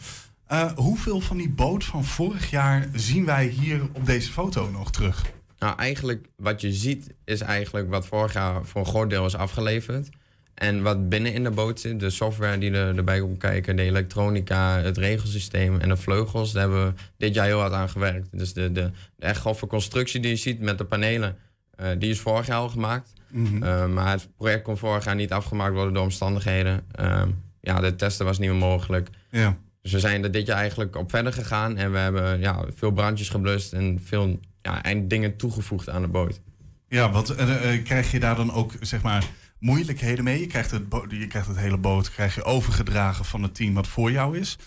[0.74, 5.24] hoeveel van die boot van vorig jaar zien wij hier op deze foto nog terug?
[5.60, 9.36] Nou, eigenlijk wat je ziet is eigenlijk wat vorig jaar voor een groot deel is
[9.36, 10.08] afgeleverd.
[10.54, 13.82] En wat binnen in de boot zit, de software die er, erbij komt kijken, de
[13.82, 18.28] elektronica, het regelsysteem en de vleugels, daar hebben we dit jaar heel hard aan gewerkt.
[18.38, 21.36] Dus de, de, de echt grove constructie die je ziet met de panelen,
[21.80, 23.12] uh, die is vorig jaar al gemaakt.
[23.30, 23.62] Mm -hmm.
[23.62, 26.80] uh, maar het project kon vorig jaar niet afgemaakt worden door omstandigheden.
[27.00, 27.22] Uh,
[27.60, 29.08] ja, de testen was niet meer mogelijk.
[29.30, 29.56] Ja.
[29.82, 32.90] Dus we zijn er dit jaar eigenlijk op verder gegaan en we hebben ja, veel
[32.90, 34.40] brandjes geblust en veel
[34.70, 36.40] ja, en dingen toegevoegd aan de boot.
[36.88, 39.24] Ja, want uh, uh, krijg je daar dan ook zeg maar
[39.58, 40.40] moeilijkheden mee?
[40.40, 43.86] Je krijgt, het je krijgt het hele boot krijg je overgedragen van het team wat
[43.88, 44.58] voor jou is.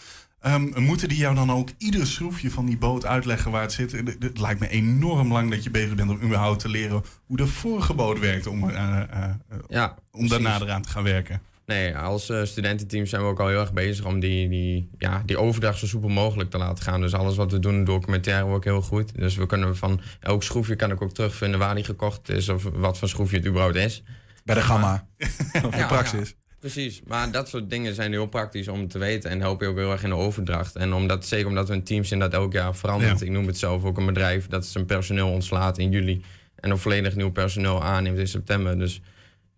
[0.45, 3.91] Um, moeten die jou dan ook ieder schroefje van die boot uitleggen waar het zit?
[3.91, 7.38] Het, het lijkt me enorm lang dat je bezig bent om überhaupt te leren hoe
[7.38, 9.01] de vorige boot werkt om, uh,
[9.68, 11.41] ja, om daarna eraan te gaan werken.
[11.66, 15.24] Nee, als uh, studententeam zijn we ook al heel erg bezig om die, die, ja,
[15.26, 17.01] die overdracht zo soepel mogelijk te laten gaan.
[17.01, 19.16] Dus alles wat we doen, documentaire ook heel goed.
[19.16, 22.64] Dus we kunnen van elk schroefje kan ik ook terugvinden waar die gekocht is of
[22.74, 24.03] wat voor schroefje het überhaupt is.
[24.43, 25.07] Bij de gamma.
[25.66, 26.30] of de praxis.
[26.30, 29.72] Ja, precies, maar dat soort dingen zijn heel praktisch om te weten en helpen je
[29.72, 30.76] ook heel erg in de overdracht.
[30.76, 33.20] En omdat, zeker omdat we een team zijn dat elk jaar verandert.
[33.20, 33.26] Ja.
[33.26, 36.24] Ik noem het zelf ook een bedrijf dat zijn personeel ontslaat in juli
[36.55, 38.80] en een volledig nieuw personeel aanneemt in september.
[38.80, 39.01] Dus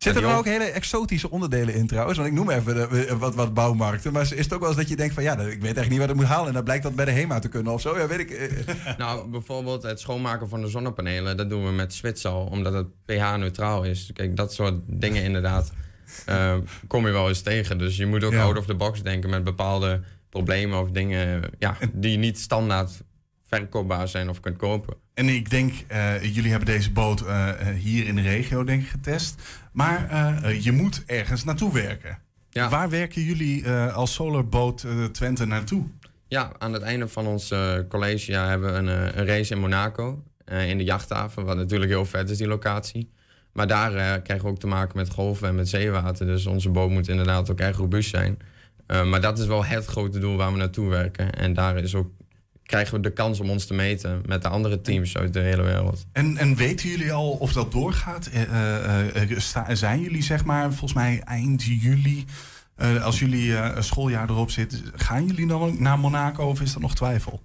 [0.05, 2.17] Zitten er nou ook hele exotische onderdelen in trouwens?
[2.17, 4.13] Want ik noem even de, wat, wat bouwmarkten.
[4.13, 5.23] Maar is het ook wel eens dat je denkt van...
[5.23, 6.47] ja, ik weet eigenlijk niet wat ik moet halen...
[6.47, 7.97] en dan blijkt dat bij de HEMA te kunnen of zo?
[7.97, 8.63] Ja, weet ik.
[8.97, 11.37] Nou, bijvoorbeeld het schoonmaken van de zonnepanelen...
[11.37, 14.09] dat doen we met Zwitsal, omdat het pH-neutraal is.
[14.13, 15.71] Kijk, dat soort dingen inderdaad
[16.29, 16.55] uh,
[16.87, 17.77] kom je wel eens tegen.
[17.77, 18.41] Dus je moet ook ja.
[18.41, 20.79] out of the box denken met bepaalde problemen...
[20.79, 22.91] of dingen ja, die niet standaard
[23.45, 24.95] verkoopbaar zijn of kunt kopen.
[25.13, 28.87] En ik denk, uh, jullie hebben deze boot uh, hier in de regio denk ik
[28.87, 29.41] getest.
[29.71, 32.17] Maar uh, je moet ergens naartoe werken.
[32.49, 32.69] Ja.
[32.69, 35.87] Waar werken jullie als Solarboot Twente naartoe?
[36.27, 37.53] Ja, aan het einde van ons
[37.89, 40.23] collegejaar hebben we een, een, race in Monaco.
[40.45, 43.09] in de jachthaven, wat natuurlijk heel vet is, die locatie.
[43.53, 46.25] Maar daar krijgen we ook te maken met golven en met zeewater.
[46.25, 48.37] Dus onze boot moet inderdaad ook erg robuust zijn.
[48.87, 51.33] maar dat is wel het grote doel waar we naartoe werken.
[51.33, 52.09] En daar is ook
[52.65, 55.61] krijgen we de kans om ons te meten met de andere teams uit de hele
[55.61, 56.05] wereld.
[56.11, 58.29] En, en weten jullie al of dat doorgaat?
[58.33, 62.25] Uh, uh, zijn jullie zeg maar volgens mij eind juli,
[63.01, 66.95] als jullie schooljaar erop zit, gaan jullie dan ook naar Monaco of is dat nog
[66.95, 67.41] twijfel?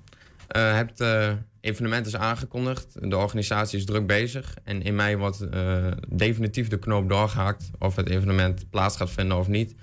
[0.48, 1.04] hebt
[1.60, 3.10] evenement is aangekondigd.
[3.10, 4.54] De organisatie is druk bezig.
[4.64, 5.46] En in mei wordt
[6.08, 9.74] definitief de knoop doorgehakt of het evenement plaats gaat vinden of niet.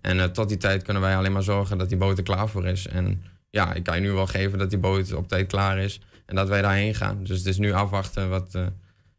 [0.00, 2.66] En tot die tijd kunnen wij alleen maar zorgen dat die boot er klaar voor
[2.66, 2.86] is.
[2.86, 3.22] En
[3.54, 6.00] ja, ik kan je nu wel geven dat die boot op tijd klaar is.
[6.26, 7.24] En dat wij daarheen gaan.
[7.24, 8.66] Dus het is nu afwachten wat, uh,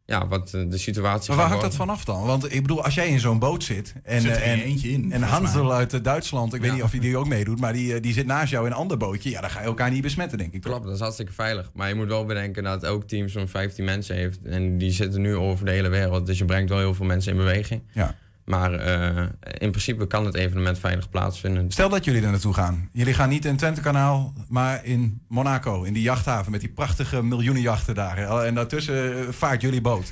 [0.06, 2.26] ja, wat de situatie Maar waar hangt dat vanaf dan?
[2.26, 5.12] Want ik bedoel, als jij in zo'n boot zit en, Zit er en, eentje in,
[5.12, 7.94] en Hansel uit eh, Duitsland, ik weet niet of hij die ook meedoet, maar die,
[7.94, 10.02] eh, die zit naast jou in een ander bootje, ja, dan ga je elkaar niet
[10.02, 10.62] besmetten, denk ik.
[10.62, 11.72] Klopt, dat is hartstikke veilig.
[11.74, 14.40] Maar je moet wel bedenken dat elk team zo'n 15 mensen heeft.
[14.44, 16.26] En die zitten nu over de hele wereld.
[16.26, 17.82] Dus je brengt wel heel veel mensen in beweging.
[17.92, 18.16] Ja.
[18.46, 21.72] Maar eh, in principe kan het evenement veilig plaatsvinden.
[21.72, 22.90] Stel dat jullie er naartoe gaan.
[22.94, 27.96] Jullie gaan niet in Twente-kanaal, maar in Monaco, in die jachthaven met die prachtige miljoenenjachten
[27.96, 28.44] daar.
[28.44, 30.12] En daartussen eh, vaart jullie boot.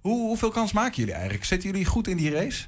[0.00, 1.44] Hoe, hoeveel kans maken jullie eigenlijk?
[1.44, 2.66] Zitten jullie goed in die race?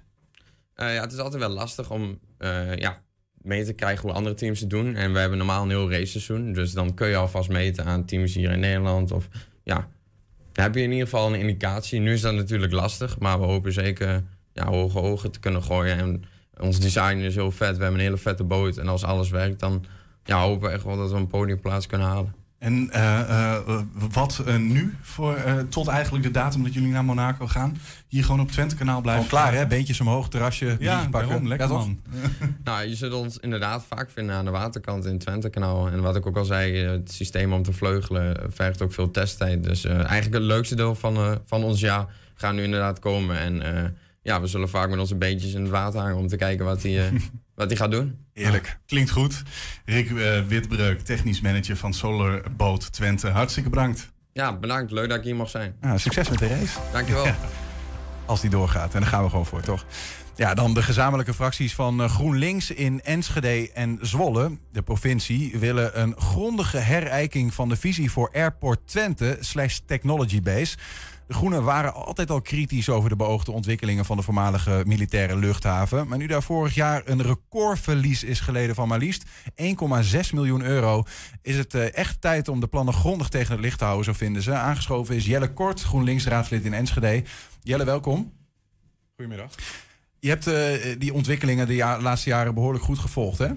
[0.75, 3.03] Eh, ja, het is altijd wel lastig om eh, ja,
[3.43, 4.95] mee te krijgen hoe andere teams het doen.
[4.95, 6.53] En we hebben normaal een heel raceseizoen.
[6.53, 9.13] Dus dan kun je alvast meten aan teams hier in Nederland.
[9.13, 9.29] Of
[9.63, 9.89] ja,
[10.53, 12.01] dan heb je in ieder geval een indicatie.
[12.01, 14.25] Nu is dat natuurlijk lastig, maar we hopen zeker
[14.59, 15.99] ja, hoge ogen te kunnen gooien.
[15.99, 16.23] En
[16.61, 17.77] ons design is heel vet.
[17.77, 18.77] We hebben een hele vette boot.
[18.77, 19.85] En als alles werkt, dan
[20.25, 22.35] ja, hopen we echt wel dat we een podiumplaats kunnen halen.
[22.59, 23.21] En eh,
[23.55, 23.81] eh,
[24.13, 27.77] wat eh, nu voor, eh, tot eigenlijk de datum dat jullie naar Monaco gaan?
[28.09, 29.25] Hier gewoon op Twente kanaal blijven?
[29.29, 29.67] Gewoon klaar, hè?
[29.67, 31.29] Beentjes omhoog, terrasje, Ja, pakken.
[31.29, 31.49] daarom.
[31.49, 32.01] Lekker Ja, man.
[32.65, 35.89] Nou, je zult ons inderdaad vaak vinden aan de waterkant in het Twentekanaal.
[35.89, 39.65] En wat ik ook al zei, het systeem om te vleugelen vergt ook veel testtijd.
[39.65, 43.39] Dus eh, eigenlijk het leukste deel van, eh, van ons jaar gaat nu inderdaad komen.
[43.39, 43.85] En eh,
[44.29, 46.83] ja, we zullen vaak met onze beentjes in het water hangen om te kijken wat
[46.83, 47.13] hij eh,
[47.55, 48.19] wat hij gaat doen.
[48.33, 48.79] Heerlijk.
[48.87, 49.43] Klinkt goed.
[49.85, 53.29] Rick eh, Witbreuk, technisch manager van Solar Boot Twente.
[53.29, 54.09] Hartstikke bedankt.
[54.33, 54.91] Ja, bedankt.
[54.91, 55.75] Leuk dat ik hier mag zijn.
[55.81, 56.79] Ja, succes met de race.
[56.93, 57.27] Dankjewel.
[58.27, 58.95] Als die doorgaat.
[58.95, 59.85] En daar gaan we gewoon voor, toch?
[60.35, 66.01] Ja, dan de gezamenlijke fracties van eh, GroenLinks in Enschede en Zwolle, de provincie, willen
[66.01, 70.77] een grondige herijking van de visie voor Airport Twente slash Technology Base.
[71.29, 76.09] De Groenen waren altijd al kritisch over de beoogde ontwikkelingen van de voormalige militaire luchthaven.
[76.09, 81.05] Maar nu daar vorig jaar een recordverlies is geleden van maar liefst 1,6 miljoen euro,
[81.43, 84.13] is het eh, echt tijd om de plannen grondig tegen het licht te houden, zo
[84.13, 84.55] vinden ze.
[84.55, 87.25] Aangeschoven is Jelle Kort, GroenLinks raadslid in Enschede.
[87.63, 88.33] Jelle, welkom.
[89.17, 89.51] Goedemiddag.
[90.19, 93.49] Je hebt eh, die ontwikkelingen de ja- laatste jaren behoorlijk goed gevolgd, hè?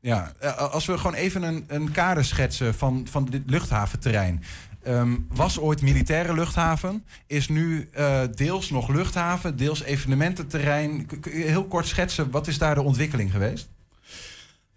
[0.00, 4.42] Ja, eh, als we gewoon even een, een kader schetsen van, van dit luchthaventerrein.
[4.86, 11.06] Ehm, was ooit militaire luchthaven, is nu eh, deels nog luchthaven, deels evenemententerrein.
[11.20, 13.70] Kun je heel kort schetsen, wat is daar de ontwikkeling geweest?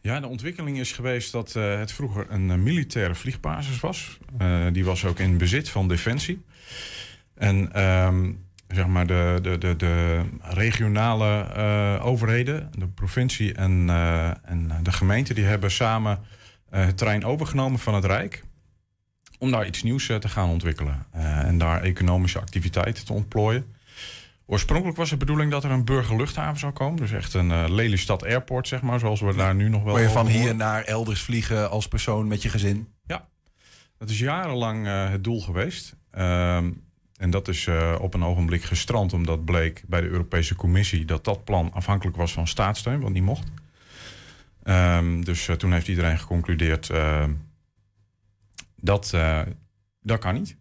[0.02, 4.20] Ja, de ontwikkeling is geweest dat eh, het vroeger een eh, militaire vliegbasis was.
[4.72, 6.42] Die was ook in bezit van Defensie.
[7.36, 8.32] En ehm,
[8.68, 11.54] zeg maar de, de, de, de regionale
[12.02, 13.90] overheden, de provincie en,
[14.44, 16.20] en de gemeente, die hebben samen
[16.70, 18.44] het terrein overgenomen van het Rijk.
[19.40, 21.06] Om daar iets nieuws eh, te gaan ontwikkelen.
[21.12, 23.76] eh, en daar economische activiteiten te ontplooien.
[24.46, 26.96] Oorspronkelijk was de bedoeling dat er een burgerluchthaven zou komen.
[26.96, 30.02] Dus echt een eh, Lelystad Airport, zeg maar, zoals we daar nu nog wel Waar
[30.02, 32.88] je van hier naar elders vliegen als persoon met je gezin?
[33.06, 33.28] Ja,
[33.98, 35.96] dat is jarenlang het doel geweest.
[36.12, 36.72] Ehm,
[37.16, 37.68] en dat is
[38.00, 42.34] op een ogenblik gestrand, omdat bleek bij de Europese Commissie dat dat plan afhankelijk was
[42.34, 43.48] van staatssteun, wat niet mocht.
[44.64, 46.90] Ehm, dus toen heeft iedereen geconcludeerd
[48.82, 49.42] dat eh,
[50.02, 50.58] dat kan niet.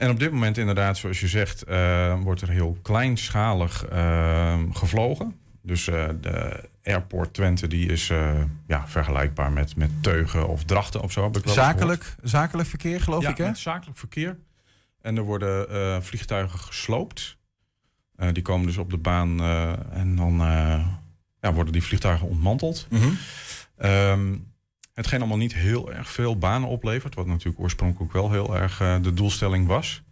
[0.00, 5.36] En op dit moment inderdaad, zoals je zegt, eh, wordt er heel kleinschalig eh, gevlogen.
[5.62, 8.06] Dus eh, de Airport Twente die is
[8.66, 11.30] ja, vergelijkbaar met, met Teugen of Drachten of zo.
[11.44, 13.54] Zakelijk, zakelijk verkeer, geloof ja, ik, hè?
[13.54, 14.36] zakelijk verkeer.
[15.00, 17.38] En er worden vliegtuigen gesloopt.
[18.32, 19.42] Die komen dus op de baan
[19.92, 20.34] en dan
[21.40, 22.86] ja, worden die vliegtuigen ontmanteld.
[22.90, 23.08] Mhm.
[23.76, 24.36] Ehm,
[25.00, 27.14] hetgeen allemaal niet heel erg veel banen oplevert.
[27.14, 30.02] Wat natuurlijk oorspronkelijk wel heel erg eh, de doelstelling was.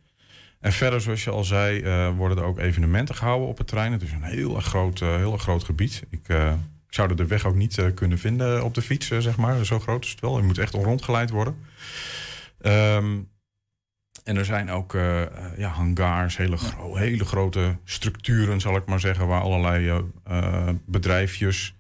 [0.60, 3.92] En verder, zoals je al zei, eh, worden er ook evenementen gehouden op het terrein.
[3.92, 6.02] Het is een heel erg groot, eh, heel groot gebied.
[6.10, 6.28] Ik,
[6.86, 9.64] ik zou de weg ook niet kunnen vinden op de fiets, zeg maar.
[9.64, 10.38] Zo groot is het wel.
[10.38, 11.56] Je moet echt rondgeleid worden.
[12.60, 13.18] Ehm,
[14.24, 14.92] en er zijn ook
[15.56, 16.56] ja, hangars, hele,
[16.92, 20.02] hele grote structuren, zal ik maar zeggen, waar allerlei
[20.86, 21.76] bedrijfjes.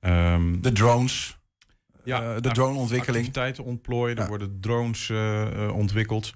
[0.00, 1.37] ehm, de drones.
[2.08, 3.26] Ja, Eh, de droneontwikkeling.
[3.26, 6.32] Activiteiten ontplooien, er worden drones eh, eh, ontwikkeld.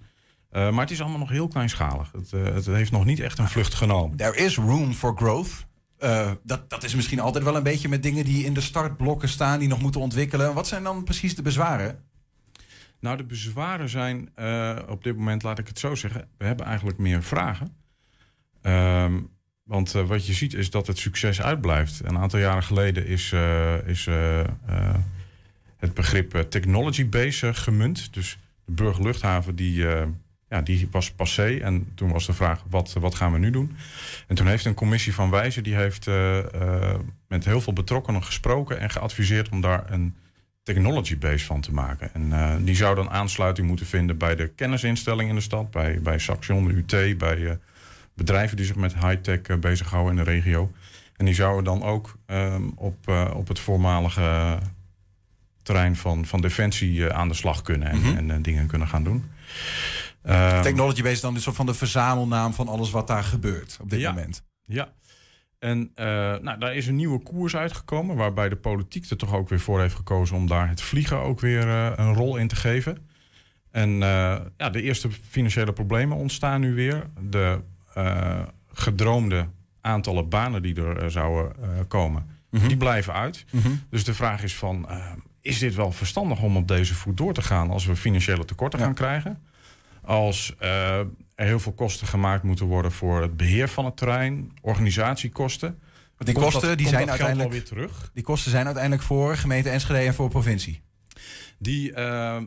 [0.50, 2.12] Maar het is allemaal nog heel kleinschalig.
[2.12, 4.16] Het, het heeft nog niet echt een vlucht genomen.
[4.16, 5.66] There is room for growth.
[6.42, 9.58] Dat, dat is misschien altijd wel een beetje met dingen die in de startblokken staan,
[9.58, 10.54] die nog moeten ontwikkelen.
[10.54, 12.04] Wat zijn dan precies de bezwaren?
[13.00, 14.30] Nou, de bezwaren zijn
[14.88, 17.76] op dit moment, laat ik het zo zeggen, we hebben eigenlijk meer vragen.
[18.62, 19.20] Ehm,
[19.62, 22.00] want wat je ziet is dat het succes uitblijft.
[22.04, 23.32] Een aantal jaren geleden is,
[23.86, 24.08] is
[25.82, 28.14] het begrip eh, technology base eh, gemunt.
[28.14, 30.06] Dus de burgerluchthaven die, eh,
[30.48, 31.58] ja, die was passé.
[31.62, 33.76] En toen was de vraag, wat, wat gaan we nu doen?
[34.26, 35.62] En toen heeft een commissie van wijzen...
[35.62, 36.06] die heeft
[37.28, 38.80] met heel veel betrokkenen gesproken...
[38.80, 40.14] en geadviseerd om daar een
[40.62, 42.14] technology base van te maken.
[42.14, 45.70] En die zou dan aansluiting moeten vinden bij de kennisinstellingen in de stad...
[45.70, 47.58] bij, bij Saxion, de UT, bij
[48.14, 50.72] bedrijven die zich met high-tech bezighouden in de regio...
[51.16, 54.58] En die zouden dan ook ehm, op, op het voormalige
[55.62, 58.16] terrein van, van Defensie eh, aan de slag kunnen en, Mhm.
[58.16, 59.24] en eh, dingen kunnen gaan doen.
[60.22, 63.78] Ehm, Technology Base is dan een soort van de verzamelnaam van alles wat daar gebeurt
[63.80, 64.12] op dit Ja.
[64.12, 64.44] moment.
[64.64, 64.92] Ja.
[65.58, 66.04] En eh,
[66.40, 69.80] nou, daar is een nieuwe koers uitgekomen, waarbij de politiek er toch ook weer voor
[69.80, 71.66] heeft gekozen om daar het vliegen ook weer
[71.98, 73.08] een rol in te geven.
[73.70, 73.90] En
[74.56, 77.06] ja, de eerste financiële problemen ontstaan nu weer.
[77.20, 77.60] De
[78.72, 79.48] gedroomde
[79.80, 81.52] aantallen banen die er zouden
[81.88, 82.68] komen, Mhm.
[82.68, 83.44] die blijven uit.
[83.50, 83.68] Mhm.
[83.90, 84.86] Dus de vraag is van,
[85.42, 88.78] is dit wel verstandig om op deze voet door te gaan als we financiële tekorten
[88.78, 89.42] gaan krijgen?
[90.02, 90.98] Als eh,
[91.34, 95.78] er heel veel kosten gemaakt moeten worden voor het beheer van het terrein, organisatiekosten.
[96.16, 98.10] Want die kosten dat- die zijn uiteindelijk weer terug.
[98.14, 100.82] Die kosten zijn uiteindelijk voor gemeente Enschede en voor provincie.
[101.58, 102.40] Die, eh,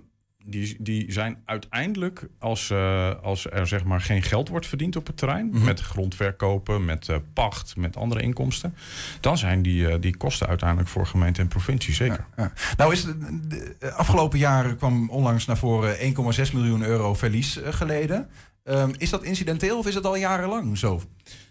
[0.46, 5.08] die, die zijn uiteindelijk, als, eh, als er zeg maar geen geld wordt verdiend op
[5.08, 5.64] het terrein, Mhm.
[5.64, 8.76] met grondverkopen, met eh, pacht, met andere inkomsten,
[9.20, 12.26] dan zijn die, eh, die kosten uiteindelijk voor gemeente en provincie zeker.
[12.38, 12.52] Ja.
[12.78, 13.16] Nou is het,
[13.50, 18.30] de, afgelopen jaren kwam onlangs naar voren 1,6 miljoen euro verlies geleden.
[18.64, 21.02] Ehm, is dat incidenteel of is het al jarenlang zo?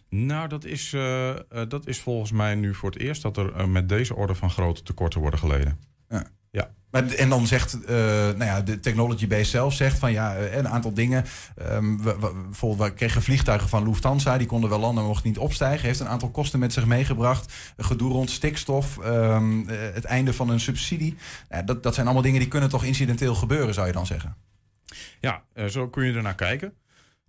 [0.08, 0.96] Nou, dat is,
[1.68, 4.82] dat is volgens mij nu voor het eerst dat er met deze orde van grote
[4.82, 5.78] tekorten worden geleden.
[6.08, 6.26] Ja.
[6.94, 10.56] Maar, en dan zegt, eh, nou ja, de Technology Base zelf zegt van ja, eh,
[10.56, 11.24] een aantal dingen.
[11.56, 15.86] Ehm, we, bijvoorbeeld, kregen vliegtuigen van Lufthansa, die konden wel landen, maar mochten niet opstijgen.
[15.86, 17.52] Heeft een aantal kosten met zich meegebracht.
[17.76, 21.16] Gedoe rond stikstof, ehm, eh, het einde van een subsidie.
[21.64, 24.36] Dat, dat zijn allemaal dingen die kunnen toch incidenteel gebeuren, zou je dan zeggen?
[25.20, 26.72] Ja, zo kun je er naar kijken.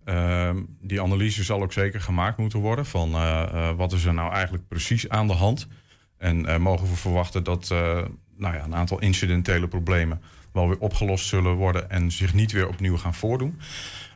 [0.04, 3.10] Ehm, die analyse zal ook zeker gemaakt moeten worden van
[3.76, 5.66] wat is er nou eigenlijk precies aan de hand.
[6.18, 7.74] En mogen we verwachten dat
[8.36, 10.22] nou ja, een aantal incidentele problemen
[10.52, 13.60] wel weer opgelost zullen worden en zich niet weer opnieuw gaan voordoen.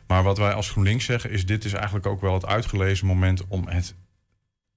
[0.07, 3.47] Maar wat wij als GroenLinks zeggen is dit is eigenlijk ook wel het uitgelezen moment
[3.47, 3.95] om het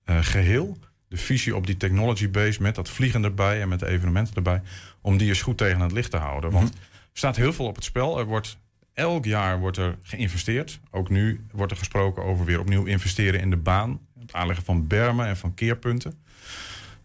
[0.05, 0.78] eh, geheel,
[1.09, 4.62] de visie op die technology base met dat vliegen erbij en met de evenementen erbij,
[5.01, 6.51] om die eens goed tegen het licht te houden.
[6.51, 6.78] Want er
[7.12, 8.18] staat heel veel op het spel.
[8.18, 8.59] Er wordt
[8.92, 10.80] elk jaar wordt er geïnvesteerd.
[10.90, 14.01] Ook nu wordt er gesproken over weer opnieuw investeren in de baan.
[14.18, 16.22] Het aanleggen van bermen en van keerpunten.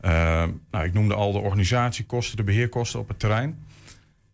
[0.06, 0.12] Uh,
[0.72, 3.68] nou, ik noemde al de organisatiekosten, de beheerkosten op het terrein.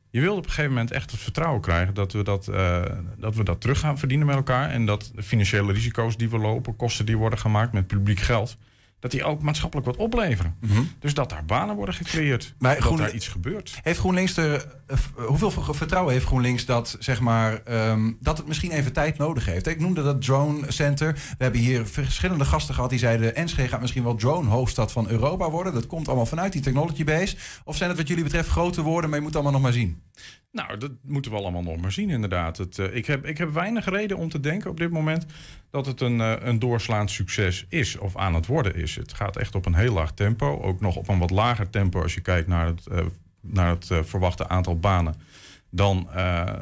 [0.10, 2.84] Je wil op een gegeven moment echt het vertrouwen krijgen dat we dat, uh,
[3.18, 4.70] dat we dat terug gaan verdienen met elkaar.
[4.70, 8.58] En dat de financiële risico's die we lopen, kosten die worden gemaakt met publiek geld,
[9.06, 10.56] dat die ook maatschappelijk wat opleveren.
[10.60, 10.82] Mhm.
[11.00, 12.54] Dus dat daar banen worden gecreëerd.
[12.60, 13.80] Maar dat Groen- daar iets gebeurt.
[13.84, 14.98] Heeft GroenLinks er, eh,
[15.28, 19.68] hoeveel vertrouwen heeft GroenLinks dat, zeg maar, ehm, dat het misschien even tijd nodig heeft?
[19.68, 21.14] Ik noemde dat Drone Center.
[21.14, 23.36] We hebben hier verschillende gasten gehad die zeiden...
[23.36, 25.74] Enschede gaat misschien wel drone hoofdstad van Europa worden.
[25.74, 27.36] Dat komt allemaal vanuit die technology base.
[27.64, 29.80] Of zijn het wat jullie betreft grote woorden, maar je moet het allemaal nog maar
[29.80, 30.02] zien?
[30.56, 32.58] Nou, dat moeten we allemaal nog maar zien, inderdaad.
[32.58, 35.26] Het, eh, ik, heb, ik heb weinig reden om te denken op dit moment
[35.70, 38.96] dat het een, eh, een doorslaand succes is of aan het worden is.
[38.96, 40.62] Het gaat echt op een heel laag tempo.
[40.62, 43.06] Ook nog op een wat lager tempo als je kijkt naar het, eh,
[43.42, 45.16] naar het verwachte aantal banen
[45.70, 46.10] dan,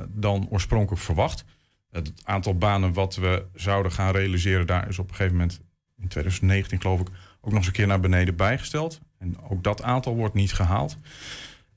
[0.10, 1.46] dan oorspronkelijk verwacht.
[1.92, 5.62] Het aantal banen wat we zouden gaan realiseren, daar is op een gegeven moment
[5.98, 7.08] in 2019 geloof ik
[7.42, 9.02] ook nog eens een keer naar beneden bijgesteld.
[9.20, 10.98] En ook dat aantal wordt niet gehaald.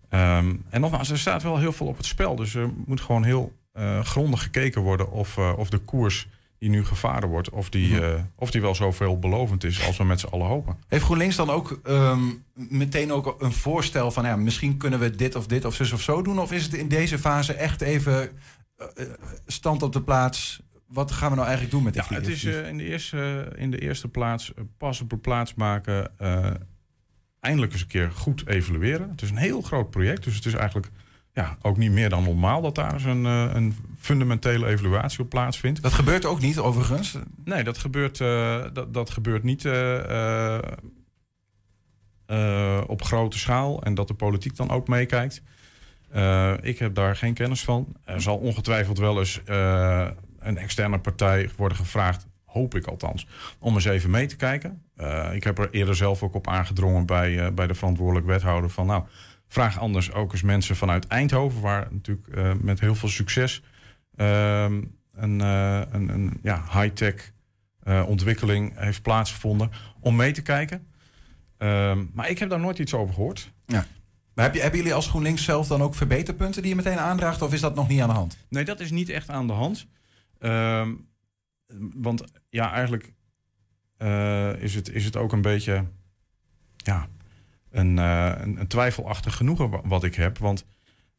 [0.09, 2.37] Ehm, en nogmaals, er staat wel heel veel op het spel.
[2.37, 6.29] Dus er moet gewoon heel eh, grondig gekeken worden of, eh, of de koers
[6.59, 10.05] die nu gevaren wordt, of die, eh, of die wel zoveel belovend is als we
[10.05, 10.77] met z'n allen hopen.
[10.89, 12.23] Heeft GroenLinks dan ook ehm,
[12.55, 14.25] meteen ook een voorstel van...
[14.25, 16.39] Ja, misschien kunnen we dit of dit of zus of zo doen?
[16.39, 18.31] Of is het in deze fase echt even
[19.47, 20.63] stand op de plaats...
[20.87, 23.71] Wat gaan we nou eigenlijk doen met dit Ja, het is in, de eerste, in
[23.71, 26.11] de eerste plaats pas op de plaats maken.
[27.47, 29.11] Eindelijk eens een keer goed evalueren.
[29.11, 30.91] Het is een heel groot project, dus het is eigenlijk
[31.33, 35.29] ja, ook niet meer dan normaal dat daar eens een, eh, een fundamentele evaluatie op
[35.29, 35.83] plaatsvindt.
[35.83, 37.19] Dat gebeurt ook niet, overigens.
[37.45, 40.59] Nee, dat gebeurt, eh, dat, dat gebeurt niet eh,
[42.87, 45.43] op grote schaal en dat de politiek dan ook meekijkt.
[46.61, 47.97] Ik heb daar geen kennis van.
[48.05, 49.41] Er zal ongetwijfeld wel eens
[50.39, 53.27] een externe partij worden gevraagd, hoop ik althans,
[53.59, 54.86] om eens even mee te kijken.
[54.97, 58.71] Eh, ik heb er eerder zelf ook op aangedrongen bij, eh, bij de verantwoordelijk wethouder
[58.71, 59.05] van nou,
[59.49, 63.63] vraag anders ook eens mensen vanuit Eindhoven, waar natuurlijk eh, met heel veel succes
[64.17, 64.83] ehm,
[65.15, 67.35] een, een, een ja, high-tech
[68.07, 69.71] ontwikkeling heeft plaatsgevonden,
[70.01, 70.87] om mee te kijken.
[71.59, 73.53] Ehm, maar ik heb daar nooit iets over gehoord.
[73.67, 73.87] Ja.
[74.35, 77.43] Maar heb je, hebben jullie als GroenLinks zelf dan ook verbeterpunten die je meteen aandraagt?
[77.43, 78.39] Of is dat nog niet aan de hand?
[78.49, 79.87] Nee, dat is niet echt aan de hand.
[80.39, 80.95] Ehm,
[81.95, 83.13] want ja, eigenlijk
[83.97, 85.85] eh, is, het, is het ook een beetje
[86.77, 87.09] ja,
[87.71, 90.39] een, uh, een, een, twijfelachtig genoegen wat ik heb.
[90.39, 90.65] Want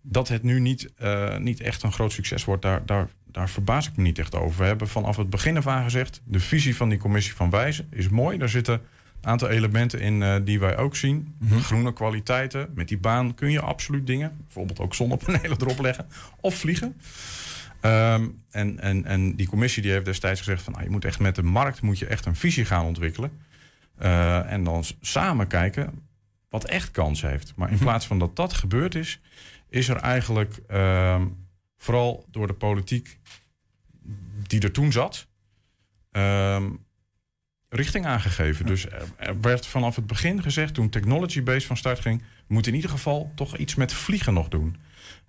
[0.01, 3.87] dat het nu niet, uh, niet echt een groot succes wordt, daar, daar, daar verbaas
[3.87, 4.59] ik me niet echt over.
[4.59, 7.87] We hebben vanaf het begin af aan gezegd, de visie van die commissie van Wijzen
[7.91, 8.37] is mooi.
[8.37, 8.81] Daar zitten
[9.21, 11.35] een aantal elementen in die wij ook zien.
[11.39, 11.61] Mm -hmm.
[11.61, 12.69] Groene kwaliteiten.
[12.75, 14.37] Met die baan kun je absoluut dingen.
[14.43, 16.07] Bijvoorbeeld ook zonnepanelen erop leggen.
[16.39, 16.95] Of vliegen.
[17.81, 20.73] Um, en, en, en die commissie die heeft destijds gezegd van...
[20.73, 23.31] Nou, je moet echt met de markt moet je echt een visie gaan ontwikkelen.
[24.01, 26.07] Uh, en dan samen kijken
[26.49, 27.53] wat echt kans heeft.
[27.55, 29.19] Maar in plaats van dat dat gebeurd is...
[29.69, 31.21] is er eigenlijk uh,
[31.77, 33.19] vooral door de politiek
[34.47, 35.27] die er toen zat...
[36.11, 36.65] Uh,
[37.69, 38.65] richting aangegeven.
[38.65, 42.21] Dus er, er, werd vanaf het begin gezegd, toen Technology Base van start ging...
[42.21, 44.77] we moeten in ieder geval toch iets met vliegen nog doen.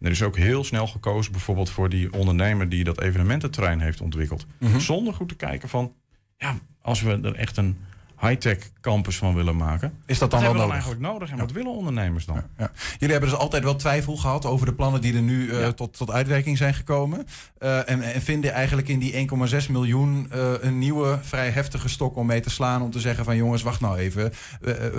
[0.01, 2.69] En er is ook heel snel gekozen bijvoorbeeld voor die ondernemer...
[2.69, 4.47] die dat evenemententerrein heeft ontwikkeld.
[4.59, 4.81] Mm -hmm.
[4.81, 5.95] Zonder goed te kijken van...
[6.37, 7.77] ja, als we er echt een
[8.21, 9.93] high-tech campus van willen maken.
[10.07, 10.73] Is dat dan wat wel nodig?
[10.73, 11.31] eigenlijk nodig?
[11.31, 11.43] En ja.
[11.43, 12.37] wat willen ondernemers dan?
[12.37, 12.71] Ja, ja.
[12.93, 15.97] Jullie hebben dus altijd wel twijfel gehad over de plannen die er nu uh, tot,
[15.97, 17.27] tot uitwerking zijn gekomen.
[17.59, 19.29] Uh, en, en, vinden eigenlijk in die
[19.63, 22.83] 1,6 miljoen uh, een nieuwe, vrij heftige stok om mee te slaan.
[22.83, 24.33] Om te zeggen van jongens, wacht nou even.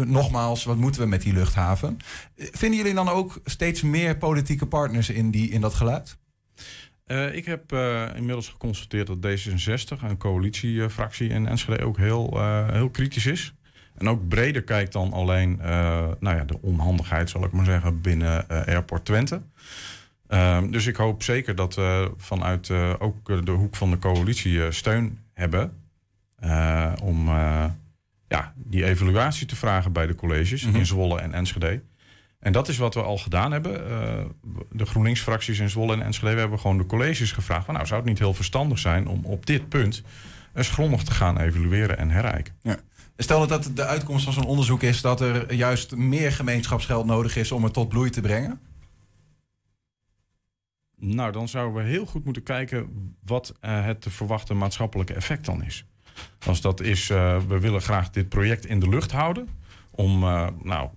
[0.06, 1.98] nogmaals, wat moeten we met die luchthaven?
[2.36, 6.18] Vinden jullie dan ook steeds meer politieke partners in, die, in dat geluid?
[7.12, 12.70] Uh, ik heb uh, inmiddels geconstateerd dat D66, een coalitiefractie in Enschede, ook heel, uh,
[12.70, 13.54] heel kritisch is.
[13.98, 15.58] En ook breder kijkt dan alleen
[16.20, 19.42] nou ja, de onhandigheid, zal ik maar zeggen, binnen Airport Twente.
[20.28, 25.20] Ehm, dus ik hoop zeker dat we vanuit ook de hoek van de coalitie steun
[25.34, 25.72] hebben
[27.02, 27.28] om
[28.28, 30.80] ja, die evaluatie te vragen bij de colleges mm -hmm.
[30.80, 31.82] in Zwolle en Enschede.
[32.40, 33.92] En dat is wat we al gedaan hebben.
[33.92, 34.26] Uh,
[34.72, 37.66] de GroenLinks-fracties in Zwolle en Enschede hebben gewoon de colleges gevraagd...
[37.66, 40.04] Van, nou, zou het niet heel verstandig zijn om op dit punt...
[40.54, 42.54] eens grondig te gaan evalueren en herijken.
[42.62, 42.78] Ja.
[43.18, 45.02] Stel dat de uitkomst van zo'n onderzoek is...
[45.02, 48.60] dat er juist meer gemeenschapsgeld nodig is om het tot bloei te brengen?
[50.96, 52.90] Nou, dan zouden we heel goed moeten kijken...
[53.26, 55.86] wat uh, het te verwachten maatschappelijke effect dan is.
[56.46, 59.50] Als dat is, uh, we willen graag dit project in de lucht houden...
[59.92, 60.20] om,
[60.64, 60.90] nou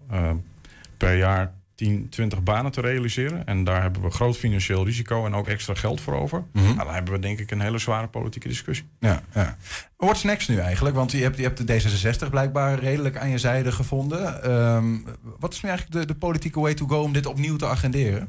[1.06, 3.46] per jaar 10, 20 banen te realiseren.
[3.46, 6.38] En daar hebben we groot financieel risico en ook extra geld voor over.
[6.38, 6.74] Mm -hmm.
[6.74, 8.86] nou, dan hebben we denk ik een hele zware politieke discussie.
[8.98, 9.56] Ja, ja.
[9.96, 10.96] What's next nu eigenlijk?
[10.96, 14.50] Want je hebt, je hebt de D66 blijkbaar redelijk aan je zijde gevonden.
[14.50, 15.04] Um,
[15.38, 18.28] wat is nu eigenlijk de, de politieke way to go om dit opnieuw te agenderen?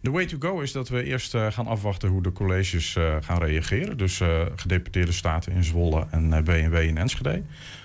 [0.00, 3.16] De way to go is dat we eerst uh, gaan afwachten hoe de colleges uh,
[3.20, 3.98] gaan reageren.
[3.98, 7.42] Dus uh, gedeputeerde staten in Zwolle en BNW in Enschede.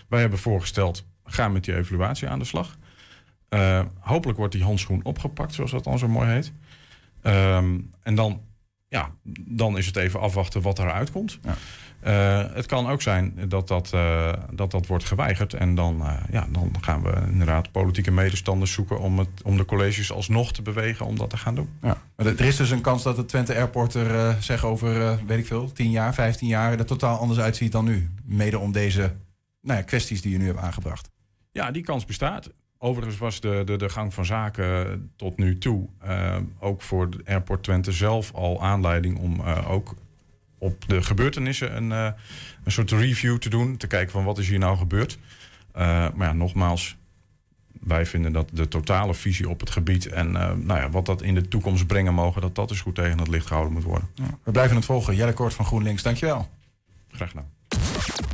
[0.10, 2.78] Wij hebben voorgesteld, ga met die evaluatie aan de slag.
[3.50, 6.52] Uh, hopelijk wordt die handschoen opgepakt, zoals dat dan zo mooi heet.
[7.24, 8.42] Um, en dan,
[8.88, 11.40] ja, dan is het even afwachten wat eruit komt.
[11.44, 11.56] Ja.
[12.06, 15.54] Uh, het kan ook zijn dat dat, uh, dat, dat wordt geweigerd.
[15.54, 20.12] En dan, ja, dan gaan we inderdaad politieke medestanders zoeken om, het, om de colleges
[20.12, 21.70] alsnog te bewegen om dat te gaan doen.
[21.82, 21.98] Ja.
[22.16, 25.72] Er is dus een kans dat het Twente Airport er zeg over, weet ik veel,
[25.72, 28.10] 10 jaar, 15 jaar er totaal anders uitziet dan nu.
[28.24, 29.14] Mede om deze
[29.62, 31.10] nou ja, kwesties die je nu hebt aangebracht.
[31.52, 32.50] Ja, die kans bestaat.
[32.80, 37.22] Overigens was de, de, de gang van zaken tot nu toe uh, ook voor de
[37.26, 39.96] Airport Twente zelf al aanleiding om uh, ook
[40.58, 42.10] op de gebeurtenissen een, uh,
[42.64, 43.78] een soort review te doen.
[43.78, 45.18] Te kijken van wat is hier nou gebeurd.
[45.74, 46.98] maar ja, nogmaals,
[47.82, 51.36] wij vinden dat de totale visie op het gebied en nou ja, wat dat in
[51.36, 54.10] de toekomst brengen mogen, dat dat dus goed tegen het licht gehouden moet worden.
[54.14, 55.16] Ja, we blijven het volgen.
[55.16, 56.50] Jelle Kort van GroenLinks, dankjewel.
[57.12, 58.27] Graag gedaan.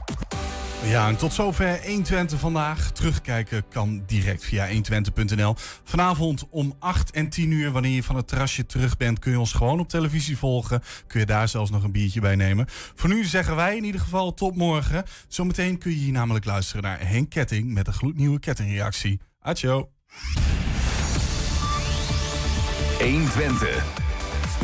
[0.84, 2.92] Ja, en tot zover 120 vandaag.
[2.92, 5.56] Terugkijken kan direct via 120.nl.
[5.84, 9.40] Vanavond om 8 en 10 uur, wanneer je van het terrasje terug bent, kun je
[9.40, 10.82] ons gewoon op televisie volgen.
[11.08, 12.66] Kun je daar zelfs nog een biertje bij nemen.
[12.96, 15.04] Voor nu zeggen wij in ieder geval tot morgen.
[15.28, 19.20] Zometeen kun je hier namelijk luisteren naar Henk Ketting met een gloednieuwe kettingreactie.
[19.40, 19.90] Atjo.
[23.00, 23.86] 120.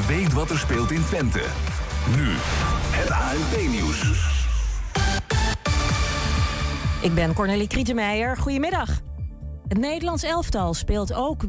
[0.08, 1.44] Weet wat er speelt in Twente.
[2.16, 2.28] Nu
[2.92, 4.49] het ANP-nieuws.
[7.02, 8.38] Ik ben Cornelie Krietenmeijer.
[8.38, 9.00] Goedemiddag.
[9.68, 11.48] Het Nederlands elftal speelt ook